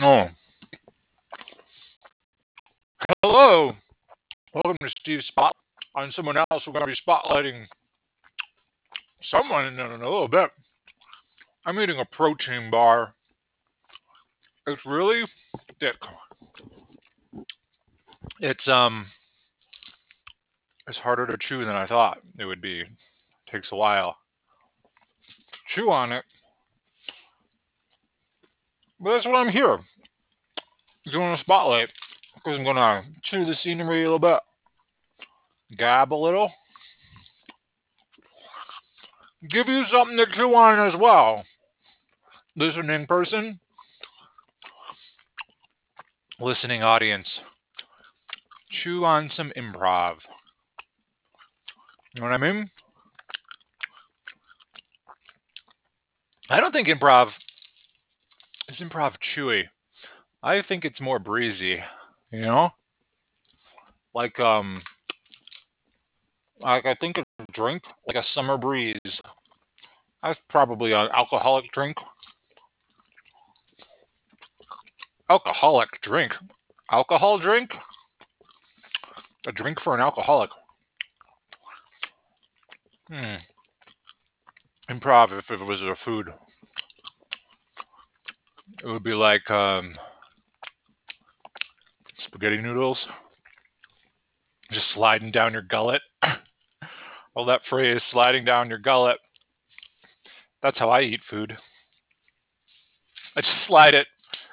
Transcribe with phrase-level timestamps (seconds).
[0.00, 0.28] Oh.
[3.20, 3.72] Hello.
[4.54, 5.52] Welcome to Steve Spot.
[5.96, 7.64] On someone else, we're going to be spotlighting
[9.28, 10.50] someone in a little bit.
[11.66, 13.12] I'm eating a protein bar.
[14.68, 15.24] It's really
[15.80, 15.96] thick.
[18.38, 19.06] It's um
[20.86, 22.82] it's harder to chew than I thought it would be.
[22.82, 22.88] It
[23.50, 24.16] takes a while.
[25.74, 26.24] Chew on it.
[29.00, 29.78] But that's what I'm here.
[31.12, 31.88] Doing a spotlight.
[32.34, 34.40] Because I'm gonna chew the scenery a little bit.
[35.76, 36.50] Gab a little.
[39.48, 41.44] Give you something to chew on as well.
[42.56, 43.60] Listening person.
[46.40, 47.28] Listening audience.
[48.82, 50.16] Chew on some improv.
[52.14, 52.70] You know what I mean?
[56.50, 57.30] I don't think improv
[58.68, 59.64] is improv chewy.
[60.42, 61.78] I think it's more breezy,
[62.30, 62.70] you know?
[64.14, 64.82] Like um
[66.60, 68.96] like I think a drink, like a summer breeze.
[70.22, 71.96] That's probably an alcoholic drink.
[75.30, 76.32] Alcoholic drink.
[76.90, 77.70] Alcohol drink?
[79.46, 80.50] A drink for an alcoholic.
[83.08, 83.36] Hmm.
[84.90, 86.28] Improv if it was a food.
[88.82, 89.94] It would be like um,
[92.26, 92.98] spaghetti noodles.
[94.70, 96.02] Just sliding down your gullet.
[97.34, 99.18] All that phrase, sliding down your gullet.
[100.62, 101.56] That's how I eat food.
[103.36, 104.06] I just slide it.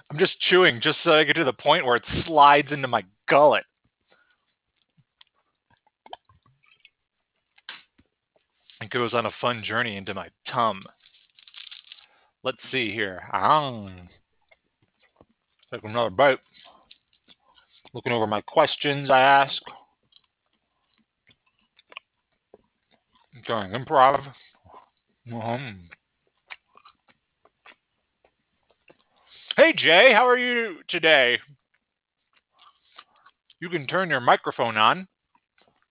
[0.10, 3.04] I'm just chewing just so I get to the point where it slides into my
[3.28, 3.64] gullet.
[8.82, 10.84] It goes on a fun journey into my tum.
[12.46, 13.24] Let's see here.
[13.34, 13.90] Ah.
[15.74, 16.38] Take another bite.
[17.96, 19.60] Looking over my questions I ask.
[23.48, 24.32] Doing improv.
[25.34, 25.90] Um.
[29.58, 31.40] Hey Jay, how are you today?
[33.60, 35.08] You can turn your microphone on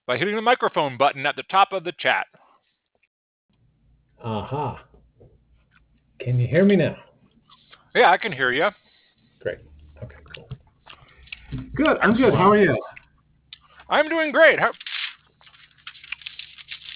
[0.07, 2.27] by hitting the microphone button at the top of the chat.
[4.23, 4.85] Aha.
[6.25, 6.97] Can you hear me now?
[7.93, 8.67] Yeah, I can hear you.
[9.41, 9.59] Great.
[10.01, 10.49] Okay, cool.
[11.75, 11.97] Good.
[12.01, 12.33] I'm good.
[12.33, 12.75] How are you?
[13.91, 14.59] I'm doing great.
[14.59, 14.71] How...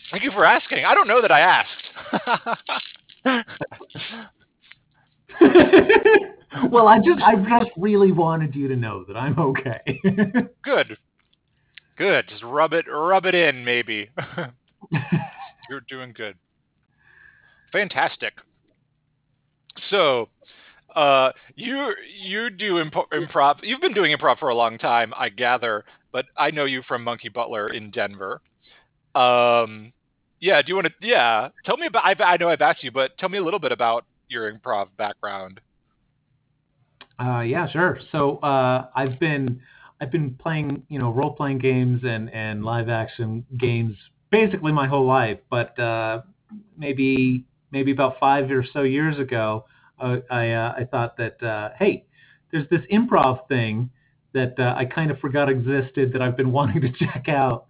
[0.09, 0.83] Thank you for asking.
[0.83, 1.69] I don't know that I asked.
[6.71, 10.01] well, I just I just really wanted you to know that I'm okay.
[10.63, 10.97] good.
[11.99, 12.27] Good.
[12.29, 14.09] Just rub it rub it in maybe.
[15.69, 16.35] You're doing good.
[17.71, 18.33] Fantastic.
[19.89, 20.29] So,
[20.95, 23.59] uh, you you do imp- improv.
[23.63, 25.85] You've been doing improv for a long time, I gather.
[26.11, 28.41] But I know you from Monkey Butler in Denver.
[29.13, 29.93] Um,
[30.39, 30.61] yeah.
[30.61, 30.93] Do you want to?
[31.01, 31.49] Yeah.
[31.65, 32.05] Tell me about.
[32.05, 34.87] I've, I know I've asked you, but tell me a little bit about your improv
[34.97, 35.59] background.
[37.19, 37.99] Uh, yeah, sure.
[38.11, 39.61] So uh, I've been
[40.01, 43.95] I've been playing you know role playing games and and live action games
[44.31, 46.21] basically my whole life, but uh,
[46.77, 49.65] maybe maybe about five or so years ago,
[49.99, 52.05] uh, I uh, I thought that uh, hey,
[52.51, 53.89] there's this improv thing
[54.33, 57.65] that uh, I kind of forgot existed that I've been wanting to check out,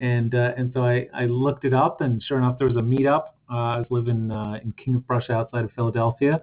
[0.00, 2.80] and uh, and so I, I looked it up, and sure enough, there was a
[2.80, 3.28] meetup.
[3.50, 6.42] Uh, I was living in King of Prussia outside of Philadelphia,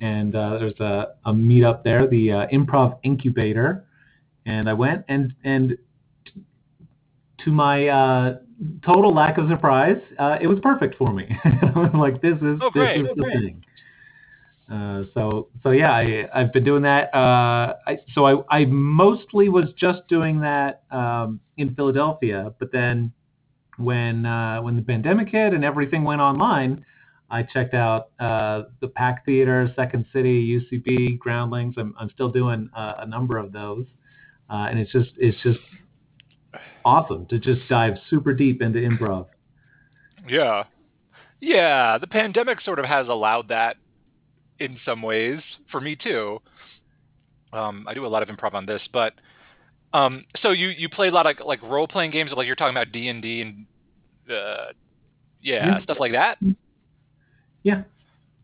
[0.00, 3.84] and there's a, a meetup there, the Improv Incubator,
[4.46, 5.76] and I went and and
[7.44, 8.38] to my
[8.84, 11.26] total lack of surprise, uh, it was perfect for me.
[11.44, 13.38] I was like, this is oh, this is oh, the great.
[13.38, 13.64] thing.
[14.70, 17.14] Uh, so so yeah, I I've been doing that.
[17.14, 23.12] Uh, I, so I I mostly was just doing that um, in Philadelphia, but then
[23.78, 26.84] when uh, when the pandemic hit and everything went online,
[27.30, 31.74] I checked out uh, the Pack Theater, Second City, UCB, Groundlings.
[31.78, 33.86] I'm I'm still doing a number of those,
[34.50, 35.60] uh, and it's just it's just
[36.84, 39.26] awesome to just dive super deep into improv.
[40.28, 40.64] Yeah.
[41.40, 43.76] Yeah, the pandemic sort of has allowed that
[44.60, 45.40] in some ways
[45.70, 46.40] for me too.
[47.52, 49.14] Um, I do a lot of improv on this, but
[49.92, 52.76] um, so you you play a lot of like role playing games, like you're talking
[52.76, 53.66] about D and D and
[54.30, 54.72] uh,
[55.40, 56.38] yeah, stuff like that.
[57.62, 57.82] Yeah.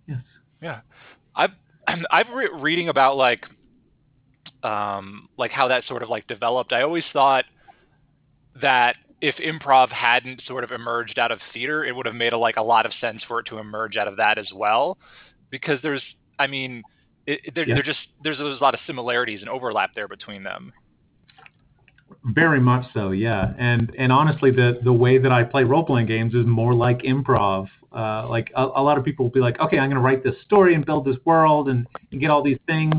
[0.06, 0.20] Yes.
[0.62, 0.80] Yeah,
[1.34, 1.50] I've
[2.10, 3.44] I've re- reading about like
[4.62, 6.72] um like how that sort of like developed.
[6.72, 7.44] I always thought
[8.62, 12.38] that if improv hadn't sort of emerged out of theater, it would have made a,
[12.38, 14.98] like a lot of sense for it to emerge out of that as well,
[15.58, 16.02] because there's,
[16.38, 16.82] I mean,
[17.26, 17.74] it, they're, Yeah.
[17.74, 20.72] they're just there's, there's a lot of similarities and overlap there between them.
[22.24, 23.52] Very much so, yeah.
[23.58, 26.98] And and honestly, the the way that I play role playing games is more like
[27.02, 27.68] improv.
[27.92, 30.24] Uh, like a, a lot of people will be like, okay, I'm going to write
[30.24, 32.94] this story and build this world and, and get all these things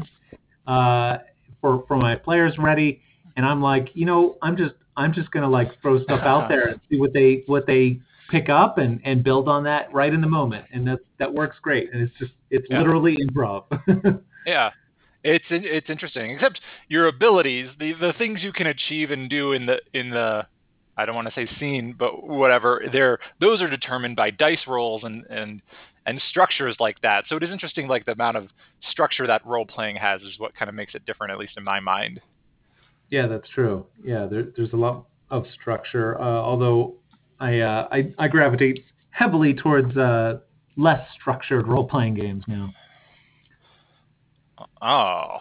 [0.67, 1.17] uh,
[1.61, 3.01] for for my players ready.
[3.35, 6.47] And I'm like, you know, I'm just I'm just going to like throw stuff out
[6.53, 7.99] there and see what they what they
[8.29, 10.65] pick up and and build on that right in the moment.
[10.71, 11.93] And that that works great.
[11.93, 12.79] And it's just it's Yeah.
[12.79, 13.63] literally improv.
[14.45, 14.69] Yeah,
[15.23, 16.31] it's it's interesting.
[16.31, 20.45] Except your abilities, the the things you can achieve and do in the in the
[20.97, 22.83] I don't want to say scene, but whatever.
[22.91, 25.61] They're those are determined by dice rolls and and
[26.05, 27.25] and structures like that.
[27.27, 28.49] So it is interesting, like the amount of
[28.91, 31.63] structure that role playing has is what kind of makes it different, at least in
[31.63, 32.21] my mind.
[33.09, 33.85] Yeah, that's true.
[34.03, 36.21] Yeah, there, there's a lot of structure.
[36.21, 36.93] Uh, although
[37.39, 40.39] I, uh, I I gravitate heavily towards uh,
[40.77, 42.73] less structured role playing games now.
[44.81, 45.37] Oh,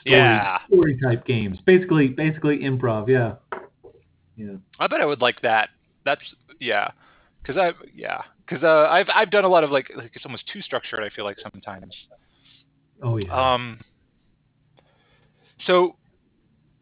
[0.00, 0.58] Story, Yeah.
[0.66, 1.58] story type games.
[1.64, 3.08] Basically, basically improv.
[3.08, 3.34] Yeah.
[4.36, 4.56] Yeah.
[4.78, 5.70] I bet I would like that.
[6.04, 6.22] That's
[6.58, 6.90] yeah,
[7.42, 10.44] because I yeah, because uh, I've I've done a lot of like like it's almost
[10.50, 11.00] too structured.
[11.00, 11.94] I feel like sometimes.
[13.02, 13.54] Oh yeah.
[13.54, 13.80] Um.
[15.66, 15.96] So,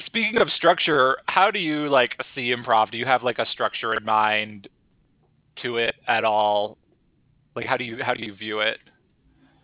[0.09, 2.91] speaking of structure, how do you like see improv?
[2.91, 4.69] Do you have like a structure in mind
[5.63, 6.79] to it at all?
[7.55, 8.79] Like, how do you how do you view it?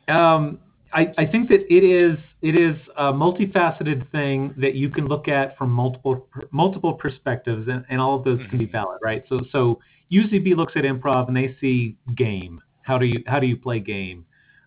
[0.08, 0.60] Um,
[0.92, 5.28] I, I think that it is it is a multifaceted thing that you can look
[5.28, 8.72] at from multiple multiple perspectives, and, and all of those can be Mhm.
[8.72, 9.24] valid, right?
[9.28, 9.80] So so
[10.12, 12.60] UCB looks at improv and they see game.
[12.82, 14.26] How do you how do you play game?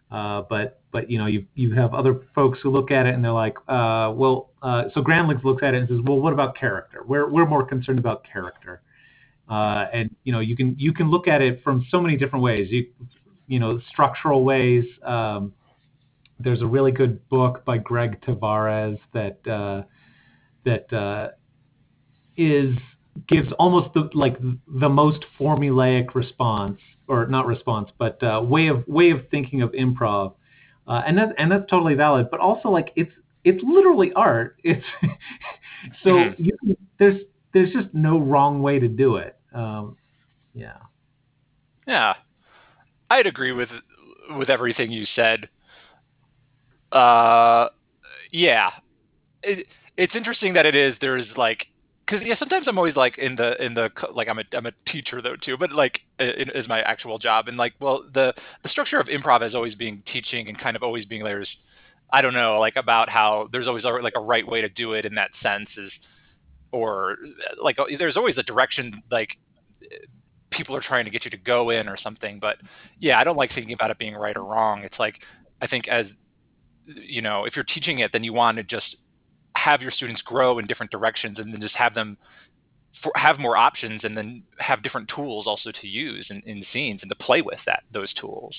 [0.09, 3.23] Uh, but but you know you you have other folks who look at it and
[3.23, 6.57] they're like, uh, well, uh, so Groundlings looks at it and says, well, what about
[6.57, 7.03] character?
[7.05, 8.81] We're we're more concerned about character.
[9.49, 12.43] Uh, and you know you can you can look at it from so many different
[12.43, 12.69] ways.
[12.71, 12.87] You
[13.47, 14.85] you know structural ways.
[15.03, 15.53] Um,
[16.39, 19.83] there's a really good book by Greg Tavares that uh,
[20.63, 21.35] that
[22.37, 22.75] is
[23.27, 24.37] gives almost the like
[24.67, 29.71] the most formulaic response or not response but uh, way of way of thinking of
[29.71, 30.33] improv
[30.87, 33.11] uh, and that and that's totally valid but also like it's
[33.43, 34.85] it's literally art it's
[36.03, 36.35] so Mhm.
[36.37, 36.51] you
[36.99, 37.21] there's
[37.53, 39.97] there's just no wrong way to do it um,
[40.53, 40.77] yeah
[41.87, 42.15] Yeah,
[43.09, 43.69] I'd agree with
[44.31, 45.49] with everything you said.
[46.91, 47.67] Uh,
[48.31, 48.71] yeah,
[49.43, 49.67] it,
[49.97, 50.95] it's interesting that it is.
[51.01, 51.65] There's like,
[52.07, 54.71] because yeah, sometimes I'm always like in the in the like I'm a I'm a
[54.87, 58.33] teacher though too, but like it is my actual job and like well the
[58.63, 61.49] the structure of improv is always being teaching and kind of always being there's
[62.11, 64.93] I don't know like about how there's always a, like a right way to do
[64.93, 65.91] it in that sense is
[66.71, 67.17] or
[67.61, 69.29] like uh, there's always a direction like
[70.49, 72.57] people are trying to get you to go in or something but
[72.99, 74.83] yeah i don't like thinking about it being right or wrong.
[74.83, 75.15] It's like
[75.61, 76.05] i think as
[76.85, 78.95] you know if you're teaching it then you want to just
[79.57, 82.17] have your students grow in different directions and then just have them
[83.03, 86.99] for, have more options and then have different tools also to use in, in scenes
[87.01, 88.55] and to play with that those tools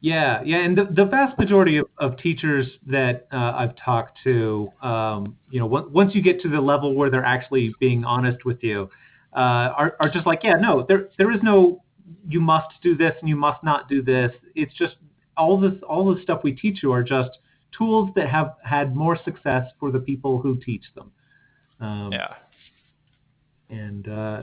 [0.00, 4.68] Yeah, yeah, and the, the vast majority of, of teachers that uh, I've talked to,
[4.82, 8.44] um, you know, on- once you get to the level where they're actually being honest
[8.44, 8.90] with you,
[9.36, 11.82] uh, are, are just like, yeah, no, there there is no
[12.28, 14.32] you must do this and you must not do this.
[14.54, 14.96] It's just
[15.36, 17.38] all this all the stuff we teach you are just
[17.76, 21.10] tools that have had more success for the people who teach them.
[21.80, 22.34] Um, yeah
[23.72, 24.42] and uh,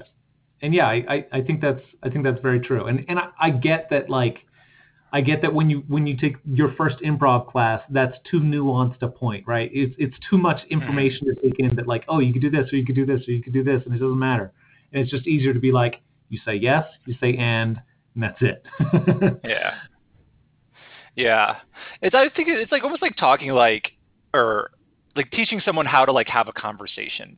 [0.61, 2.87] and yeah, I, I, I think that's I think that's very true.
[2.87, 4.39] And and I, I get that like
[5.13, 9.01] I get that when you when you take your first improv class, that's too nuanced
[9.01, 9.69] a point, right?
[9.73, 12.71] It's it's too much information to take in that like, oh, you could do this
[12.73, 14.51] or you could do this or you could do this, and it doesn't matter.
[14.91, 17.79] And it's just easier to be like, you say yes, you say and,
[18.15, 18.63] and that's it.
[19.43, 19.75] Yeah.
[21.19, 21.57] Yeah.
[22.01, 23.91] It's I think it's like almost like talking like
[24.33, 24.71] or
[25.15, 27.37] like teaching someone how to like have a conversation.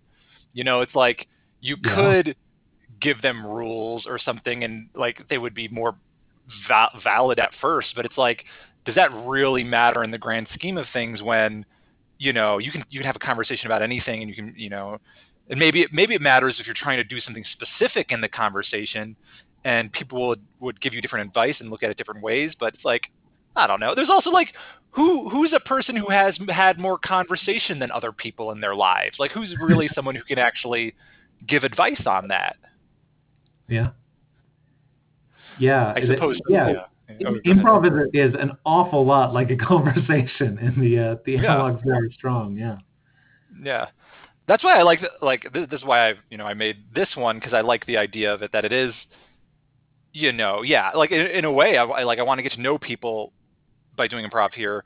[0.53, 1.27] You know, it's like
[1.61, 1.95] you Yeah.
[1.95, 2.35] could
[3.01, 5.95] give them rules or something and like they would be more
[6.67, 8.45] va- valid at first, but it's like
[8.85, 11.65] does that really matter in the grand scheme of things when
[12.19, 14.69] you know, you can you can have a conversation about anything and you can, you
[14.69, 14.99] know,
[15.49, 18.29] and maybe it maybe it matters if you're trying to do something specific in the
[18.29, 19.15] conversation
[19.65, 22.73] and people would would give you different advice and look at it different ways but
[22.75, 23.03] it's like
[23.55, 24.49] i don't know there's also like
[24.91, 29.17] who who's a person who has had more conversation than other people in their lives
[29.19, 30.93] like who's really someone who can actually
[31.47, 32.55] give advice on that
[33.67, 33.89] yeah.
[35.59, 35.93] Yeah.
[35.95, 36.69] i it- suppose Yeah.
[36.69, 36.85] yeah,
[37.25, 37.35] Oh.
[37.45, 41.55] Improv is, is an awful lot like a conversation, and the uh, the Yeah.
[41.55, 42.55] analog's very strong.
[42.57, 42.77] Yeah.
[43.61, 43.87] yeah
[44.47, 46.77] that's why i like the, like this, this is why i you know i made
[46.95, 48.93] this one because i like the idea of it that it is
[50.13, 52.53] you know yeah like in, in a way I, I like i want to get
[52.53, 53.33] to know people
[53.95, 54.83] by doing improv here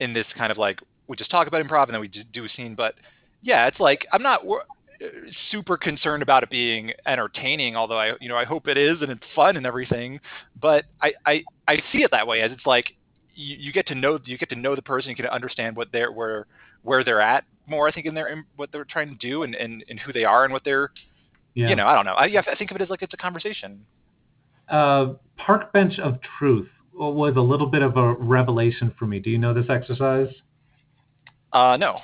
[0.00, 2.48] in this kind of like we just talk about improv and then we do a
[2.56, 2.74] scene.
[2.74, 2.94] But
[3.42, 4.42] yeah, it's like I'm not
[5.50, 9.10] super concerned about it being entertaining, although I you know I hope it is and
[9.10, 10.20] it's fun and everything.
[10.60, 12.94] But I I, I see it that way as it's like
[13.34, 15.88] you, you get to know you get to know the person, you can understand what
[15.92, 16.46] they're where
[16.82, 17.88] where they're at more.
[17.88, 20.24] I think in their in what they're trying to do and, and, and who they
[20.24, 20.90] are and what they're
[21.54, 21.68] Yeah.
[21.68, 22.14] you know I don't know.
[22.14, 23.84] I, I think of it as like it's a conversation.
[24.68, 29.18] uh, Park Bench of Truth was a little bit of a revelation for me.
[29.18, 30.28] Do you know this exercise?
[31.52, 31.98] Uh, no.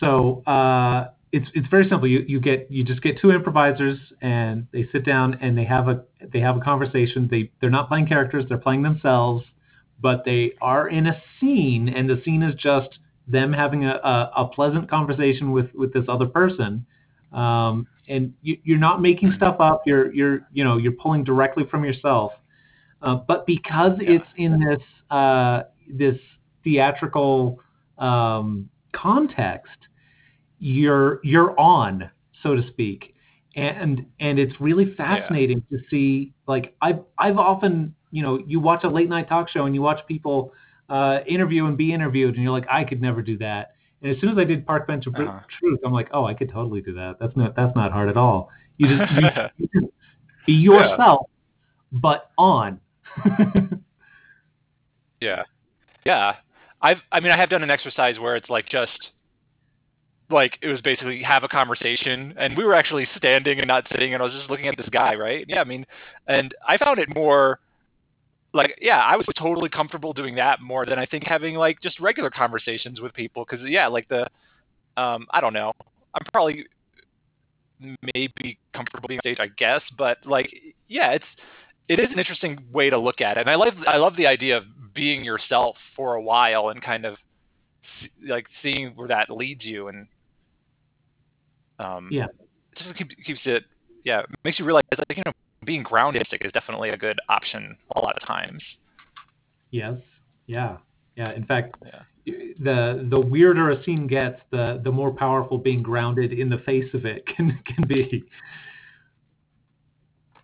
[0.00, 2.08] So uh, it's it's very simple.
[2.08, 5.88] You you get you just get two improvisers and they sit down and they have
[5.88, 7.28] a they have a conversation.
[7.30, 8.44] They they're not playing characters.
[8.48, 9.44] They're playing themselves,
[10.00, 14.32] but they are in a scene and the scene is just them having a, a,
[14.36, 16.86] a pleasant conversation with with this other person.
[17.32, 19.82] Um, and you, you're not making stuff up.
[19.86, 22.32] You're you're you know you're pulling directly from yourself.
[23.04, 24.12] Uh, but because Yeah.
[24.12, 26.16] it's in this uh, this
[26.64, 27.60] theatrical
[27.98, 29.76] um, context,
[30.58, 32.10] you're you're on,
[32.42, 33.14] so to speak,
[33.54, 36.32] and and it's really fascinating to see.
[36.48, 39.82] Like I've I've often you know you watch a late night talk show and you
[39.82, 40.54] watch people
[40.88, 43.72] uh, interview and be interviewed, and you're like I could never do that.
[44.00, 45.40] And as soon as I did Park Bench of Uh-huh.
[45.60, 47.18] Truth, I'm like, oh, I could totally do that.
[47.20, 48.48] That's not that's not hard at all.
[48.78, 49.92] You just you, you just
[50.46, 51.28] be yourself,
[51.92, 52.80] but on.
[55.20, 55.42] Yeah.
[56.04, 56.34] Yeah.
[56.82, 59.10] I've I mean I have done an exercise where it's like just
[60.30, 64.14] like it was basically have a conversation and we were actually standing and not sitting
[64.14, 65.44] and I was just looking at this guy, right?
[65.48, 65.84] Yeah, I mean
[66.26, 67.60] and I found it more
[68.54, 72.00] like yeah, I was totally comfortable doing that more than I think having like just
[72.00, 74.26] regular conversations with people cuz yeah, like the
[74.96, 75.72] um I don't know.
[76.14, 76.66] I'm probably
[78.14, 80.50] maybe comfortable being on stage, I guess, but like
[80.88, 81.24] yeah, it's
[81.88, 83.40] it is an interesting way to look at it.
[83.42, 84.64] And I love I love the idea of
[84.94, 87.14] being yourself for a while and kind of
[88.02, 90.06] s- like seeing where that leads you and
[91.78, 92.26] um Yeah.
[92.76, 93.64] it just keep, keeps it
[94.04, 95.32] yeah makes you realize like you know
[95.64, 98.62] being grounded is definitely a good option a lot of times
[99.70, 99.96] Yes.
[100.46, 100.76] Yeah.
[101.16, 101.32] Yeah.
[101.32, 102.02] In fact, Yeah.
[102.60, 106.92] the the weirder a scene gets, the the more powerful being grounded in the face
[106.94, 108.24] of it can can be.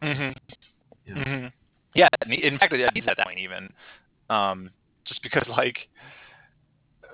[0.03, 0.31] hmm
[1.17, 1.25] Yeah.
[1.41, 1.47] hmm
[1.95, 3.73] yeah in in fact it needs at that point even
[4.31, 4.71] um
[5.05, 5.89] just because like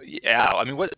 [0.05, 0.91] yeah i mean what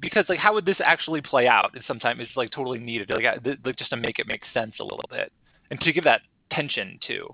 [0.00, 3.10] because like how would this actually play out and sometimes it's like totally needed?
[3.10, 5.30] Like, I- th- like just to make it make sense a little bit.
[5.70, 7.28] And to give that tension too.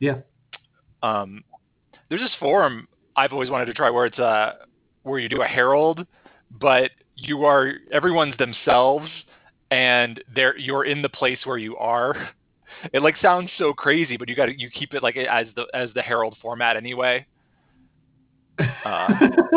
[0.00, 0.16] Yeah.
[1.02, 1.42] um
[2.08, 2.86] there's this forum
[3.16, 4.54] i've always wanted to try where it's uh
[5.02, 6.06] where you do a Harold
[6.50, 9.08] but you are everyone's themselves
[9.70, 12.30] and they're you're in the place where you are
[12.92, 15.66] it like sounds so crazy but you got to you keep it like as the
[15.74, 17.26] as the Harold format anyway.
[18.58, 18.64] Uh,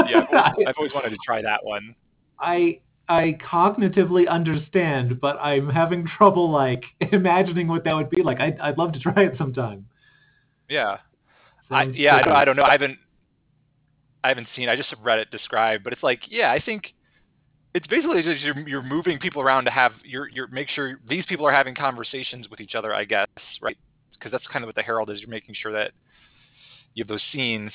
[0.08, 1.96] yeah I've always, I've always wanted to try that one.
[2.39, 8.39] I I cognitively understand, but I'm having trouble like imagining what that would be like.
[8.39, 9.88] I'd I'd love to try it sometime.
[10.70, 10.98] yeah.
[11.72, 12.63] I, yeah I don't, I don't know.
[12.63, 13.00] I haven't
[14.24, 16.94] i haven't seen i just read it described but it's like yeah i think
[17.74, 21.25] it's basically just you're, you're moving people around to have you're you're make sure these
[21.27, 23.27] people are having conversations with each other i guess
[23.62, 23.77] right?
[24.12, 25.92] Because that's kind of what the Harold is you're making sure that
[26.94, 27.72] you have those scenes.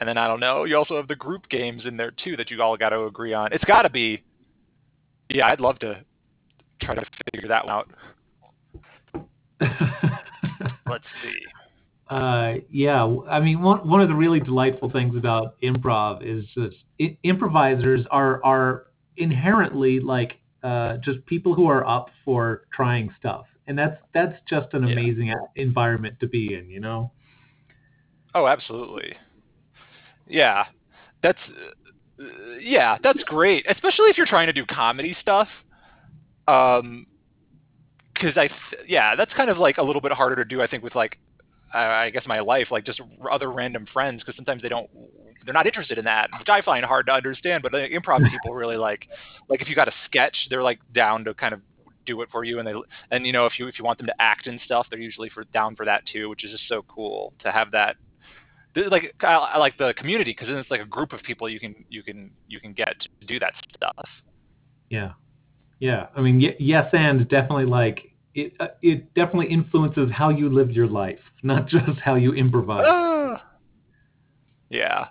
[0.00, 2.50] And then i don't know you also have the group games in there too that
[2.50, 3.52] you all got to agree on.
[3.52, 4.22] It's got to be
[5.30, 6.00] yeah i'd love to
[6.80, 7.90] try to figure that one out.
[10.88, 11.34] Let's see.
[12.08, 16.76] Uh, yeah, I mean, one one of the really delightful things about improv is just
[17.00, 18.87] i improvisers are are
[19.18, 24.72] inherently like uh, just people who are up for trying stuff, and that's that's just
[24.74, 27.12] an amazing a- environment to be in, you know.
[28.34, 29.14] Oh, absolutely.
[30.26, 30.64] Yeah,
[31.22, 31.38] that's
[32.20, 32.24] uh,
[32.60, 35.48] yeah, that's great, especially if you're trying to do comedy stuff.
[36.46, 37.06] Um,
[38.14, 38.50] because I
[38.86, 40.60] yeah, that's kind of like a little bit harder to do.
[40.60, 41.18] I think with like
[41.72, 44.88] I I guess my life, like just other random friends, because sometimes they don't
[45.44, 47.62] they're not interested in that, which I find hard to understand.
[47.62, 49.06] But I improv people really like
[49.48, 51.60] like if you got a sketch, they're like down to kind of
[52.06, 52.74] do it for you, and they
[53.10, 55.30] and you know if you if you want them to act and stuff, they're usually
[55.30, 57.96] for down for that too, which is just so cool to have that
[58.90, 61.60] like I, I like the community because then it's like a group of people you
[61.60, 64.08] can you can you can get to do that stuff.
[64.90, 65.12] Yeah,
[65.80, 66.06] yeah.
[66.16, 68.07] I mean, y- yes, and definitely like
[68.40, 68.52] it.
[68.60, 72.84] Uh, it definitely influences how you live your life, not just how you improvise.
[72.86, 73.44] Ah.
[74.70, 75.08] yeah,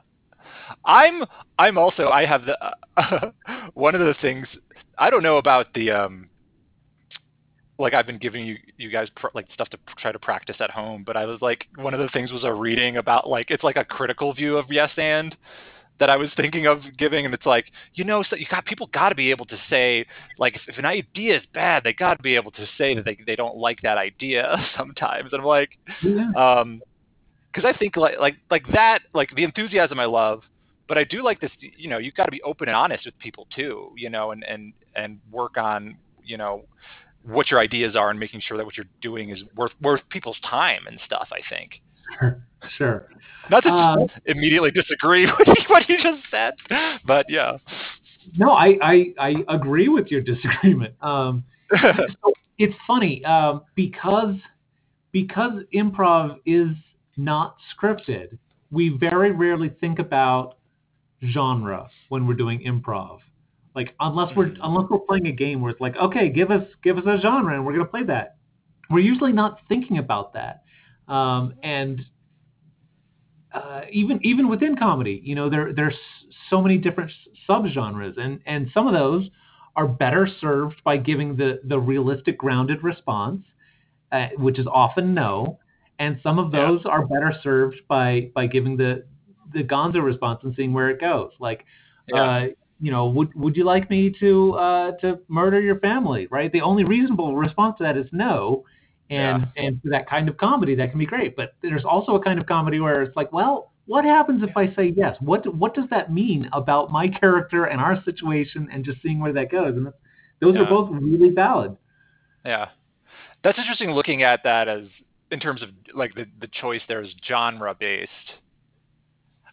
[0.86, 1.24] I'm
[1.57, 2.57] I'm also I have the
[2.98, 3.31] uh,
[3.74, 4.48] one of the things
[4.98, 6.29] I don't know about the um
[7.79, 10.57] like I've been giving you you guys pr- like stuff to pr- try to practice
[10.60, 13.51] at home, but I was like one of the things was a reading about like
[13.51, 15.36] it's like a critical view of yes and
[16.00, 18.88] that I was thinking of giving, and it's like, you know, so you got people
[18.94, 20.06] got to be able to say,
[20.38, 23.04] like, if, if an idea is bad, they got to be able to say that
[23.06, 25.32] they, they don't like that idea sometimes.
[25.34, 25.72] And I'm like,
[26.04, 26.32] Yeah.
[26.36, 26.82] um,
[27.54, 30.44] because I think like like like that, like the enthusiasm I love,
[30.88, 31.50] but I do like this.
[31.60, 33.92] You know, you've got to be open and honest with people too.
[33.98, 36.66] You know, and and and work on you know
[37.24, 40.38] what your ideas are and making sure that what you're doing is worth worth people's
[40.48, 41.30] time and stuff.
[41.32, 41.82] I think.
[42.19, 42.41] Sure.
[42.77, 43.07] Sure.
[43.49, 46.53] Not to Uh, immediately disagree with what you just said,
[47.05, 47.57] but yeah.
[48.35, 50.93] No, I, I, I agree with your disagreement.
[51.01, 51.45] Um,
[51.81, 54.35] so it's funny um, because
[55.11, 56.69] because improv is
[57.15, 58.37] not scripted.
[58.71, 60.57] We very rarely think about
[61.31, 63.19] genre when we're doing improv.
[63.75, 64.57] Like unless we're Mhm.
[64.63, 67.53] unless we're playing a game where it's like, okay, give us give us a genre
[67.55, 68.35] and we're gonna play that.
[68.89, 70.63] We're usually not thinking about that.
[71.07, 72.01] Um, and
[73.53, 75.95] uh, even even within comedy, you know, there there's
[76.49, 77.11] so many different
[77.49, 79.29] subgenres, and and some of those
[79.75, 83.41] are better served by giving the the realistic, grounded response,
[84.11, 85.59] uh, which is often no,
[85.99, 86.67] and some of Yeah.
[86.67, 89.05] those are better served by by giving the
[89.53, 91.31] the Gonzo response and seeing where it goes.
[91.39, 91.65] Like,
[92.07, 92.23] Yeah.
[92.23, 92.45] uh,
[92.79, 96.27] you know, would would you like me to uh, to murder your family?
[96.29, 96.51] Right.
[96.51, 98.65] The only reasonable response to that is no.
[99.09, 101.35] And and for that kind of comedy, that can be great.
[101.35, 104.73] But there's also a kind of comedy where it's like, well, what happens if I
[104.75, 105.15] say yes?
[105.21, 109.31] What what does that mean about my character and our situation, and just seeing where
[109.33, 109.75] that goes?
[109.77, 109.97] And that's,
[110.41, 111.77] those are both really valid.
[112.45, 112.69] Yeah.
[113.43, 114.83] That's interesting looking at that as
[115.31, 118.11] in terms of like the, the choice there is genre based.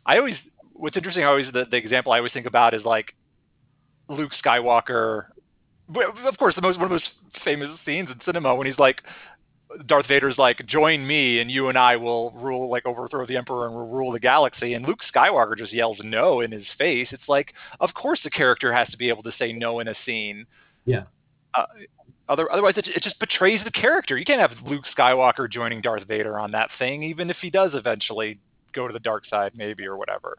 [0.06, 0.34] I always
[0.72, 3.14] what's interesting I always the, the example I always think about is like
[4.08, 5.26] Luke Skywalker
[5.88, 9.02] of course the most one of the most famous scenes in cinema when he's like
[9.86, 13.66] Darth Vader's like join me and you and I will rule like overthrow the emperor
[13.66, 17.08] and we'll rule the galaxy and Luke Skywalker just yells no in his face.
[17.10, 19.94] It's like of course the character has to be able to say no in a
[20.06, 20.46] scene.
[20.84, 21.04] Yeah.
[21.54, 21.64] Uh,
[22.28, 24.16] other, otherwise, it, it just betrays the character.
[24.16, 27.72] You can't have Luke Skywalker joining Darth Vader on that thing, even if he does
[27.74, 28.38] eventually
[28.72, 30.38] go to the dark side, maybe or whatever.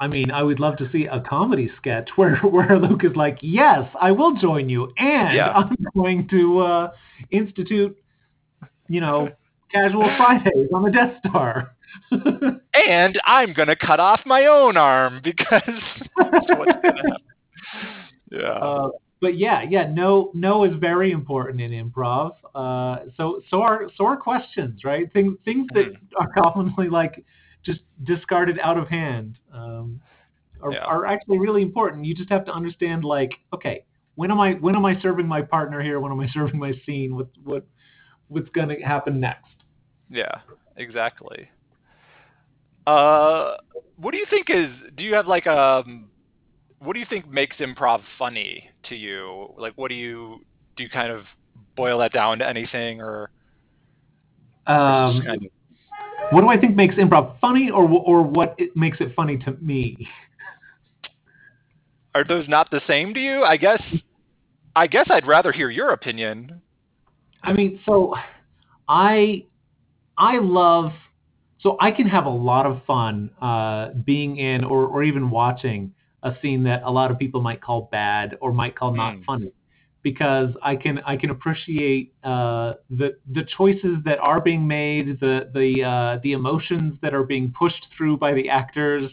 [0.00, 3.38] I mean, I would love to see a comedy sketch where where Luke is like,
[3.42, 5.50] "Yes, I will join you, and Yeah.
[5.50, 6.90] I'm going to uh,
[7.30, 7.96] institute,
[8.88, 9.36] you know,
[9.72, 11.74] casual Fridays on the Death Star."
[12.74, 15.62] And I'm gonna cut off my own arm because
[16.16, 17.22] that's what's gonna happen.
[18.30, 18.60] Yeah.
[18.60, 18.88] Uh,
[19.20, 22.32] but yeah, yeah, no, no is very important in improv.
[22.54, 25.10] Uh, so, so are so are questions, right?
[25.12, 26.16] Things things that Mm-hmm.
[26.18, 27.24] are commonly like
[27.64, 30.00] just discarded out of hand um,
[30.62, 30.84] are, Yeah.
[30.84, 32.04] are actually really important.
[32.04, 33.84] You just have to understand, like, okay,
[34.16, 36.00] when am I when am I serving my partner here?
[36.00, 37.14] When am I serving my scene?
[37.16, 37.64] What what
[38.28, 39.52] what's going to happen next?
[40.10, 40.40] Yeah,
[40.76, 41.48] exactly.
[42.86, 43.54] Uh,
[43.96, 44.70] what do you think is?
[44.96, 46.10] Do you have like um,
[46.78, 49.54] what do you think makes improv funny to you?
[49.56, 50.40] Like, what do you
[50.76, 50.82] do?
[50.82, 51.24] You kind of
[51.76, 53.30] boil that down to anything, or,
[54.66, 55.50] Um, kind of
[56.30, 59.52] what do I think makes improv funny, or or what it makes it funny to
[59.60, 60.08] me?
[62.14, 63.44] are those not the same to you?
[63.44, 63.82] I guess.
[64.76, 66.60] I guess I'd rather hear your opinion.
[67.44, 68.14] I mean, so
[68.88, 69.44] I
[70.18, 70.92] I love
[71.60, 75.92] so I can have a lot of fun uh, being in or or even watching
[76.22, 79.22] a scene that a lot of people might call bad or might call not Hmm.
[79.26, 79.52] funny
[80.02, 85.50] because I can I can appreciate uh, the the choices that are being made, the
[85.52, 89.10] the uh, the emotions that are being pushed through by the actors.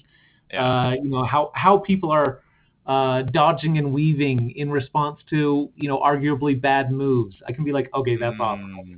[0.53, 0.65] Yeah.
[0.65, 2.41] Uh, you know how how people are
[2.85, 7.35] uh, dodging and weaving in response to you know arguably bad moves.
[7.47, 8.97] I can be like, okay, that's awesome.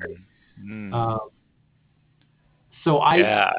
[0.63, 0.93] Mm.
[0.93, 1.19] Um,
[2.83, 3.51] so I yeah.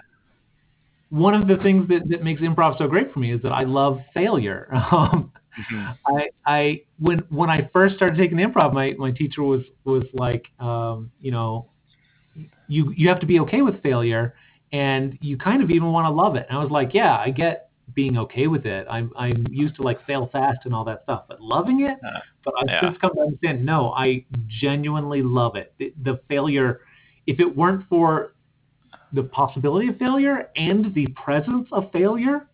[1.10, 3.64] one of the things that, that makes improv so great for me is that I
[3.64, 4.68] love failure.
[4.92, 5.96] Um, Mhm.
[6.06, 10.46] I, I when when I first started taking improv, my, my teacher was was like,
[10.58, 11.66] um, you know,
[12.66, 14.34] you you have to be okay with failure,
[14.72, 16.46] and you kind of even want to love it.
[16.48, 18.86] And I was like, yeah, I get being okay with it.
[18.90, 21.98] I'm I'm used to like fail fast and all that stuff, but loving it.
[22.44, 22.80] But I've Yeah.
[22.80, 25.74] since come to understand, no, I genuinely love it.
[25.78, 26.80] The, the failure,
[27.26, 28.34] if it weren't for
[29.12, 32.48] the possibility of failure and the presence of failure,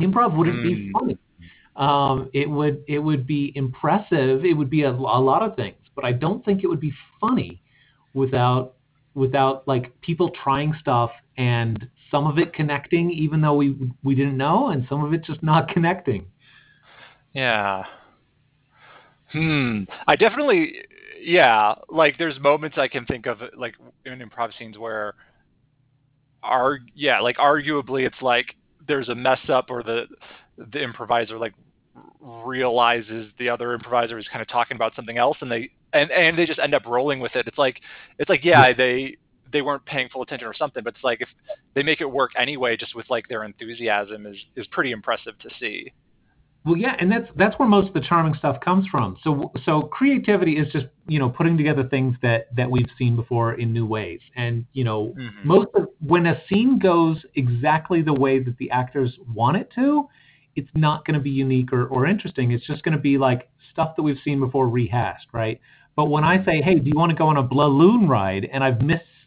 [0.00, 0.92] improv wouldn't be Mm.
[0.92, 1.18] funny.
[1.76, 4.44] Um, it would it would be impressive.
[4.44, 6.94] It would be a, a lot of things, but I don't think it would be
[7.20, 7.60] funny
[8.14, 8.74] without
[9.14, 14.36] without like people trying stuff and some of it connecting, even though we we didn't
[14.36, 16.26] know, and some of it just not connecting.
[17.34, 17.84] Yeah.
[19.32, 19.82] Hmm.
[20.06, 20.74] I definitely,
[21.20, 21.74] yeah.
[21.88, 25.14] Like, there's moments I can think of, like in improv scenes where,
[26.42, 28.54] are yeah, like arguably, it's like
[28.86, 30.06] there's a mess up or the
[30.58, 31.52] the improviser like
[32.20, 36.38] realizes the other improviser is kind of talking about something else and they and and
[36.38, 37.80] they just end up rolling with it it's like
[38.18, 38.74] it's like yeah, yeah.
[38.74, 39.16] they
[39.52, 41.28] they weren't paying full attention or something but it's like if
[41.74, 45.48] they make it work anyway just with like their enthusiasm is is pretty impressive to
[45.60, 45.92] see
[46.66, 49.16] well, yeah, and that's that's where most of the charming stuff comes from.
[49.22, 53.54] So so creativity is just you know putting together things that that we've seen before
[53.54, 55.46] in new ways, and you know mm-hmm.
[55.46, 60.08] most of when a scene goes exactly the way that the actors want it to,
[60.56, 62.50] it's not going to be unique or, or interesting.
[62.50, 65.60] It's just going to be like stuff that we've seen before rehashed, right?
[65.94, 68.64] But when I say, hey, do you want to go on a balloon ride, and
[68.64, 68.80] I've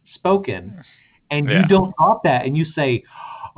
[0.09, 0.83] misspoken,
[1.31, 1.59] and yeah.
[1.59, 3.03] you don't thought that, and you say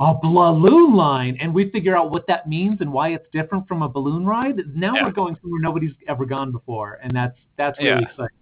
[0.00, 3.82] a balloon line, and we figure out what that means and why it's different from
[3.82, 4.56] a balloon ride.
[4.74, 5.04] Now yeah.
[5.04, 8.08] we're going somewhere nobody's ever gone before, and that's that's really yeah.
[8.08, 8.36] exciting.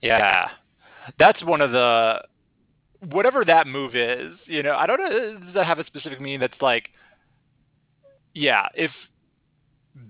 [0.00, 0.48] Yeah,
[1.18, 2.22] that's one of the
[3.10, 4.36] whatever that move is.
[4.46, 5.38] You know, I don't know.
[5.44, 6.40] Does that have a specific meaning?
[6.40, 6.88] That's like,
[8.34, 8.90] yeah, if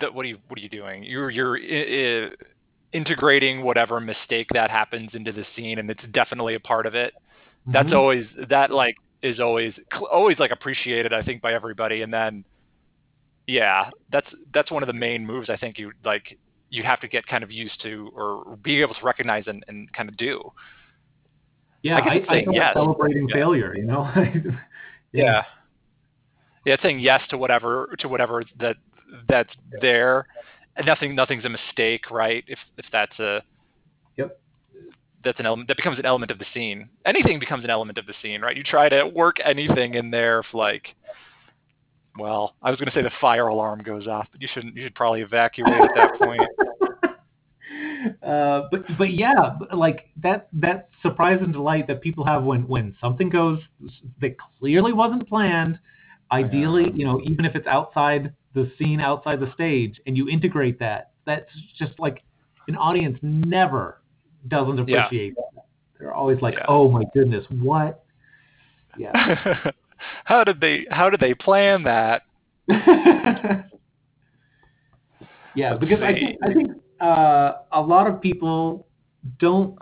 [0.00, 1.02] that what are you what are you doing?
[1.04, 2.30] You're you're.
[2.92, 7.14] Integrating whatever mistake that happens into the scene and it's definitely a part of it.
[7.66, 7.96] That's mm-hmm.
[7.96, 9.72] always that like is always
[10.10, 12.02] always like appreciated I think by everybody.
[12.02, 12.44] And then
[13.46, 16.38] yeah that's that's one of the main moves I think you like
[16.70, 19.92] you have to get kind of used to or be able to recognize and, and
[19.92, 20.52] kind of do.
[21.82, 22.74] Yeah I guess it's I, saying I yes.
[22.74, 23.34] celebrating yeah.
[23.34, 24.10] failure you know?
[25.14, 25.24] Yeah.
[25.24, 25.42] yeah.
[26.64, 28.76] Yeah it's saying yes to whatever to whatever that
[29.28, 29.50] that's
[29.80, 30.26] there
[30.84, 33.42] nothing nothing's a mistake right if if that's a
[34.16, 34.40] yep.
[35.24, 36.88] that's an element that becomes an element of the scene.
[37.04, 38.56] Anything becomes an element of the scene, right?
[38.56, 40.94] You try to work anything in there, if like,
[42.18, 44.76] well, I was going to say the fire alarm goes off, but you shouldn't.
[44.76, 46.42] You should probably evacuate at that point.
[48.22, 52.96] Uh, but but yeah, like that that surprise and delight that people have when when
[53.00, 53.60] something goes
[54.20, 55.78] that clearly wasn't planned.
[56.30, 60.78] Ideally, you know, even if it's outside the scene, outside the stage, and you integrate
[60.78, 62.22] that, that's just like
[62.68, 64.02] an audience never
[64.48, 65.60] doesn't appreciate yeah.
[66.00, 66.66] that.Ey're always like, yeah.
[66.68, 68.04] "Oh my goodness, what?"
[68.98, 69.70] Yeah.
[70.24, 72.22] how did they How did they plan that?
[72.68, 73.64] yeah,
[75.56, 76.04] Let's because see.
[76.04, 78.86] I think I think uh, a lot of people
[79.38, 79.78] don't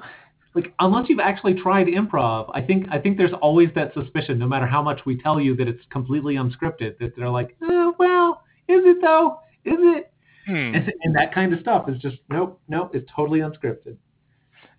[0.54, 2.50] like unless you've actually tried improv.
[2.54, 5.54] I think I think there's always that suspicion, no matter how much we tell you
[5.56, 7.89] that it's completely unscripted, that they're like, oh, "Well,
[8.70, 9.40] is it though?
[9.64, 10.12] Is it?"
[10.46, 10.74] Hmm.
[10.74, 12.94] And, and that kind of stuff is just nope, nope.
[12.94, 13.96] It's totally unscripted.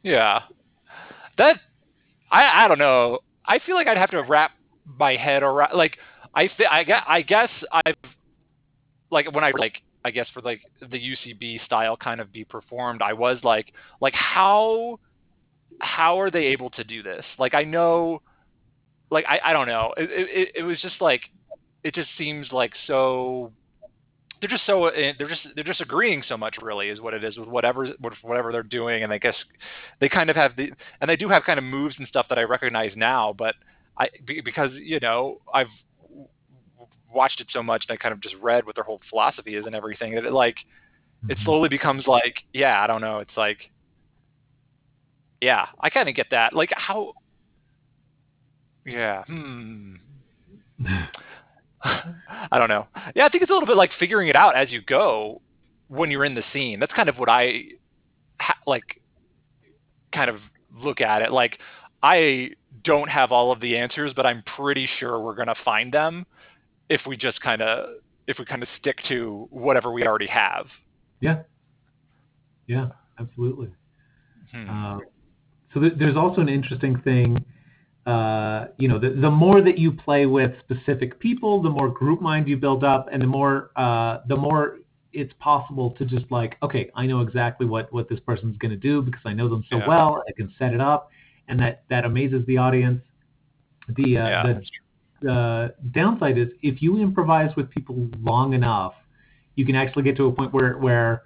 [0.04, 0.42] Yeah.
[1.38, 1.60] That
[2.32, 3.20] I I don't know.
[3.46, 4.52] I feel like I'd have to wrap
[4.86, 5.98] my head around like
[6.34, 7.96] I th- I guess I guess I've
[9.12, 13.02] like when I like I guess for like the UCB style kind of be performed,
[13.02, 15.00] I was like like how
[15.80, 17.26] how are they able to do this?
[17.38, 18.22] Like I know
[19.10, 19.94] like I, I don't know.
[19.98, 21.22] It, it, it was just like
[21.84, 23.52] it just seems like so
[24.42, 27.24] they're just so eh, they're just they're just agreeing so much really is what it
[27.24, 27.88] is with whatever
[28.24, 29.36] whatever they're doing and i guess
[30.00, 32.40] they kind of have the and they do have kind of moves and stuff that
[32.40, 33.56] i recognize now but
[33.98, 35.68] i because you know i've
[37.14, 39.66] watched it so much and i kind of just read what their whole philosophy is
[39.66, 40.56] and everything that it like
[41.30, 41.46] it mm-hmm.
[41.46, 43.70] slowly becomes like yeah i don't know it's like
[45.40, 47.14] yeah i kind of get that like how
[48.86, 49.96] yeah hmm
[52.52, 52.88] I don't know.
[53.16, 55.42] Yeah, I think it's a little bit like figuring it out as you go
[55.88, 56.80] when you're in the scene.
[56.80, 57.64] That's kind of what I
[58.40, 59.02] ha- like
[60.14, 60.38] kind of
[60.76, 61.32] look at it.
[61.32, 61.60] Like
[62.04, 62.52] I
[62.84, 66.26] don't have all of the answers, but I'm pretty sure we're going to find them
[66.90, 67.96] if we just kind of
[68.28, 70.68] if we kind of stick to whatever we already have.
[71.20, 71.42] Yeah.
[72.68, 72.90] Yeah,
[73.20, 73.70] absolutely.
[74.52, 74.70] Hmm.
[74.70, 75.00] Uh,
[75.74, 77.44] so th- there's also an interesting thing
[78.06, 82.22] uh, you know, the, the more that you play with specific people, the more group
[82.22, 84.80] mind you build up, and the more uh, the more
[85.14, 88.78] it's possible to just like, okay, I know exactly what what this person's going to
[88.78, 89.88] do because I know them so yeah.
[89.88, 90.24] well.
[90.28, 91.12] I can set it up,
[91.48, 93.02] and that that amazes the audience.
[93.88, 94.64] The uh, yeah, the,
[95.22, 98.94] the downside is if you improvise with people long enough,
[99.56, 101.22] you can actually get to a point where where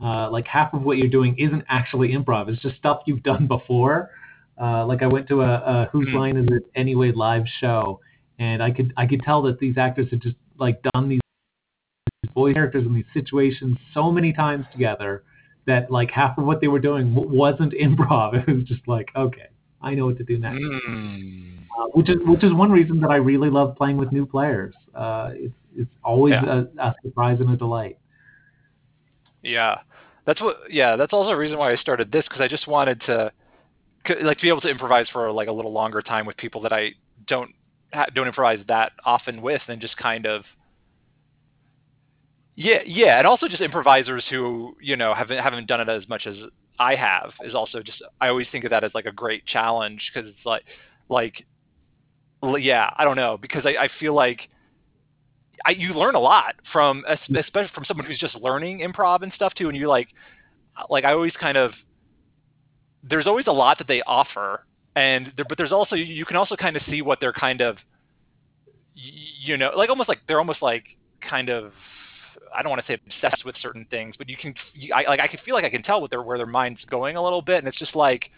[0.00, 2.48] uh, like half of what you're doing isn't actually improv.
[2.48, 4.10] It's just stuff you've done before.
[4.60, 6.14] Uh, like I went to a, a Whose mm.
[6.14, 8.00] Line Is It Anyway live show,
[8.38, 11.20] and I could I could tell that these actors had just like done these
[12.34, 15.24] voice characters in these situations so many times together
[15.66, 18.34] that like half of what they were doing wasn't improv.
[18.48, 19.48] It was just like, okay,
[19.82, 20.60] I know what to do next.
[20.60, 21.58] Mm.
[21.78, 24.74] Uh, which is which is one reason that I really love playing with new players.
[24.94, 26.62] Uh, it's it's always yeah.
[26.78, 27.98] a, a surprise and a delight.
[29.42, 29.78] Yeah,
[30.26, 30.56] that's what.
[30.68, 33.32] Yeah, that's also a reason why I started this because I just wanted to
[34.22, 36.72] like to be able to improvise for like a little longer time with people that
[36.72, 36.92] I
[37.26, 37.50] don't
[38.14, 40.44] don't improvise that often with and just kind of
[42.56, 46.26] yeah yeah and also just improvisers who you know haven't haven't done it as much
[46.26, 46.36] as
[46.78, 50.10] i have is also just i always think of that as like a great challenge
[50.12, 50.64] because it's like
[51.08, 51.44] like
[52.58, 54.48] yeah i don't know because i, I feel like
[55.66, 59.52] I, you learn a lot from especially from someone who's just learning improv and stuff
[59.54, 60.08] too and you're like
[60.88, 61.72] like i always kind of
[63.02, 64.64] there's always a lot that they offer
[64.96, 67.76] and there, but there's also you can also kind of see what they're kind of
[68.94, 70.84] you know like almost like they're almost like
[71.28, 71.72] kind of
[72.54, 74.54] I don't want to say obsessed with certain things, but you can
[74.94, 77.16] I, like I can feel like I can tell what their where their mind's going
[77.16, 78.30] a little bit, and it's just like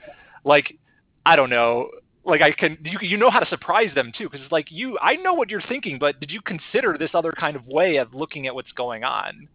[0.44, 0.78] like
[1.24, 1.88] I don't know
[2.24, 4.98] like I can you you know how to surprise them too because it's like you
[5.00, 8.14] I know what you're thinking, but did you consider this other kind of way of
[8.14, 9.48] looking at what's going on?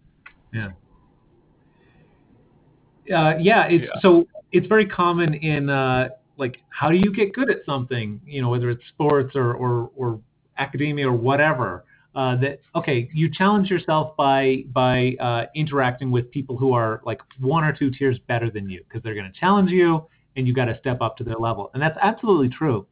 [0.52, 0.70] Yeah.
[3.16, 4.02] Uh, yeah, it's yeah.
[4.02, 8.20] so it's very common in uh, like how do you get good at something?
[8.26, 10.20] You know whether it's sports or or, or
[10.58, 16.58] academia or whatever uh, that okay you challenge yourself by by uh, interacting with people
[16.58, 19.70] who are like one or two tiers better than you because they're going to challenge
[19.70, 20.04] you
[20.36, 21.70] and you got to step up to their level.
[21.74, 22.86] And that's absolutely true.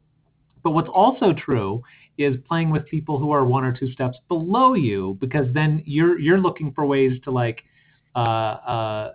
[0.63, 1.81] But what's also true
[2.17, 6.19] is playing with people who are one or two steps below you because then you're
[6.19, 7.63] you're looking for ways to like
[8.15, 9.13] uh, uh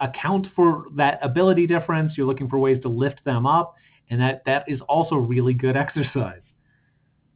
[0.00, 2.14] account for that ability difference.
[2.16, 3.74] You're looking for ways to lift them up,
[4.10, 6.42] and that that is also really good exercise.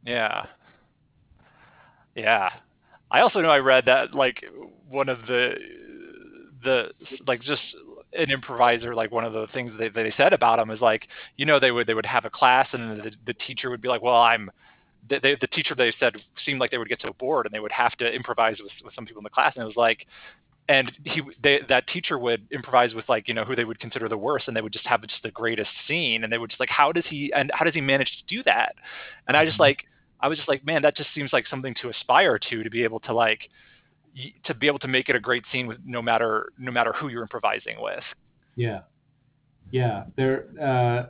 [0.05, 0.45] Yeah.
[2.15, 2.49] Yeah.
[3.11, 4.43] I also know I read that like
[4.89, 5.55] one of the
[6.63, 6.91] the
[7.27, 7.61] like just
[8.13, 11.45] an improviser like one of the things they, they said about him is like you
[11.45, 14.01] know they would they would have a class and the, the teacher would be like
[14.01, 14.49] well i'm
[15.09, 16.13] the, the, the teacher they said
[16.45, 18.95] seemed like they would get so bored and they would have to improvise with, with
[18.95, 20.07] some people in the class and it was like
[20.67, 24.09] and he they, that teacher would improvise with like you know who they would consider
[24.09, 26.59] the worst and they would just have just the greatest scene and they would just
[26.59, 28.75] like how does he and how does he manage to do that?
[29.27, 29.63] And i just mm-hmm.
[29.63, 29.83] like
[30.21, 32.83] i was just like man that just seems like something to aspire to to be
[32.83, 33.49] able to like
[34.45, 37.09] to be able to make it a great scene with no matter no matter who
[37.09, 38.03] you're improvising with.
[38.55, 38.81] Yeah.
[39.71, 41.07] Yeah there uh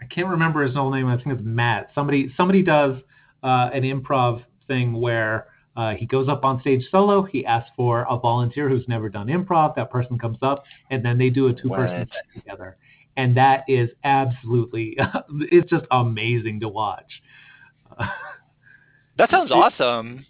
[0.00, 1.90] i can't remember his whole name i think it's matt.
[1.94, 2.96] Somebody somebody does
[3.44, 5.46] uh an improv thing where
[5.80, 7.22] uh, he goes up on stage solo.
[7.22, 9.74] He asks for a volunteer who's never done improv.
[9.76, 12.76] That person comes up, and then they do a two-person set together.
[13.16, 14.98] And that is absolutely,
[15.50, 17.22] it's just amazing to watch.
[17.98, 20.26] that sounds awesome.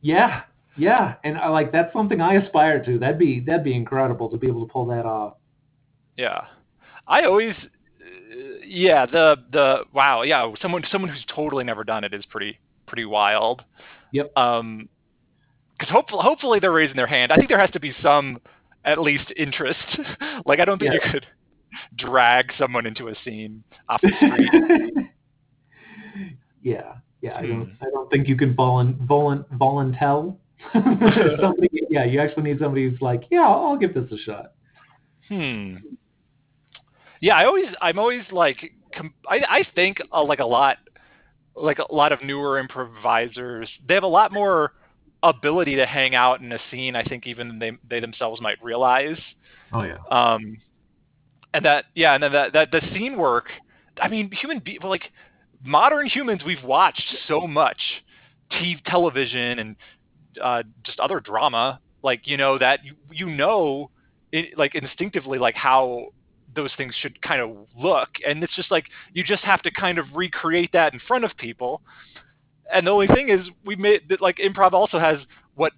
[0.00, 0.42] Yeah,
[0.76, 2.96] yeah, and I like that's something I aspire to.
[2.96, 5.34] That'd be that'd be incredible to be able to pull that off.
[6.16, 6.42] Yeah,
[7.08, 7.56] I always,
[8.64, 13.06] yeah, the the wow, yeah, someone someone who's totally never done it is pretty pretty
[13.06, 13.64] wild.
[14.14, 14.36] Yep.
[14.38, 14.88] Um,
[15.76, 17.32] because hopefully, hopefully they're raising their hand.
[17.32, 18.40] I think there has to be some,
[18.84, 19.80] at least, interest.
[20.46, 21.04] like I don't think yeah.
[21.04, 21.26] you could
[21.98, 25.08] drag someone into a scene off the street.
[26.62, 27.36] yeah, yeah.
[27.36, 27.62] I don't.
[27.62, 27.84] Hmm.
[27.84, 30.36] I don't think you can volun volun voluntel.
[30.72, 34.52] somebody, yeah, you actually need somebody who's like, yeah, I'll, I'll give this a shot.
[35.28, 35.76] Hmm.
[37.20, 40.78] Yeah, I always, I'm always like, com- I, I think uh, like a lot
[41.56, 44.72] like a lot of newer improvisers, they have a lot more
[45.22, 46.96] ability to hang out in a scene.
[46.96, 49.18] I think even they they themselves might realize.
[49.72, 49.98] Oh yeah.
[50.10, 50.58] Um,
[51.52, 53.46] and that yeah, and then that that the scene work.
[54.00, 55.04] I mean, human be like
[55.64, 56.42] modern humans.
[56.44, 57.78] We've watched so much
[58.52, 59.76] TV, television, and
[60.42, 61.80] uh, just other drama.
[62.02, 63.90] Like you know that you you know
[64.32, 66.08] it, like instinctively like how
[66.54, 68.08] those things should kind of look.
[68.26, 71.36] And it's just like you just have to kind of recreate that in front of
[71.36, 71.82] people.
[72.72, 75.18] And the only thing is, we made that like improv also has
[75.54, 75.72] what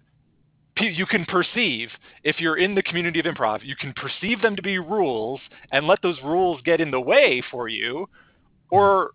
[0.78, 1.88] you can perceive.
[2.22, 5.40] If you're in the community of improv you can perceive them to be rules
[5.72, 8.08] and let those rules get in the way for you.
[8.70, 9.10] Or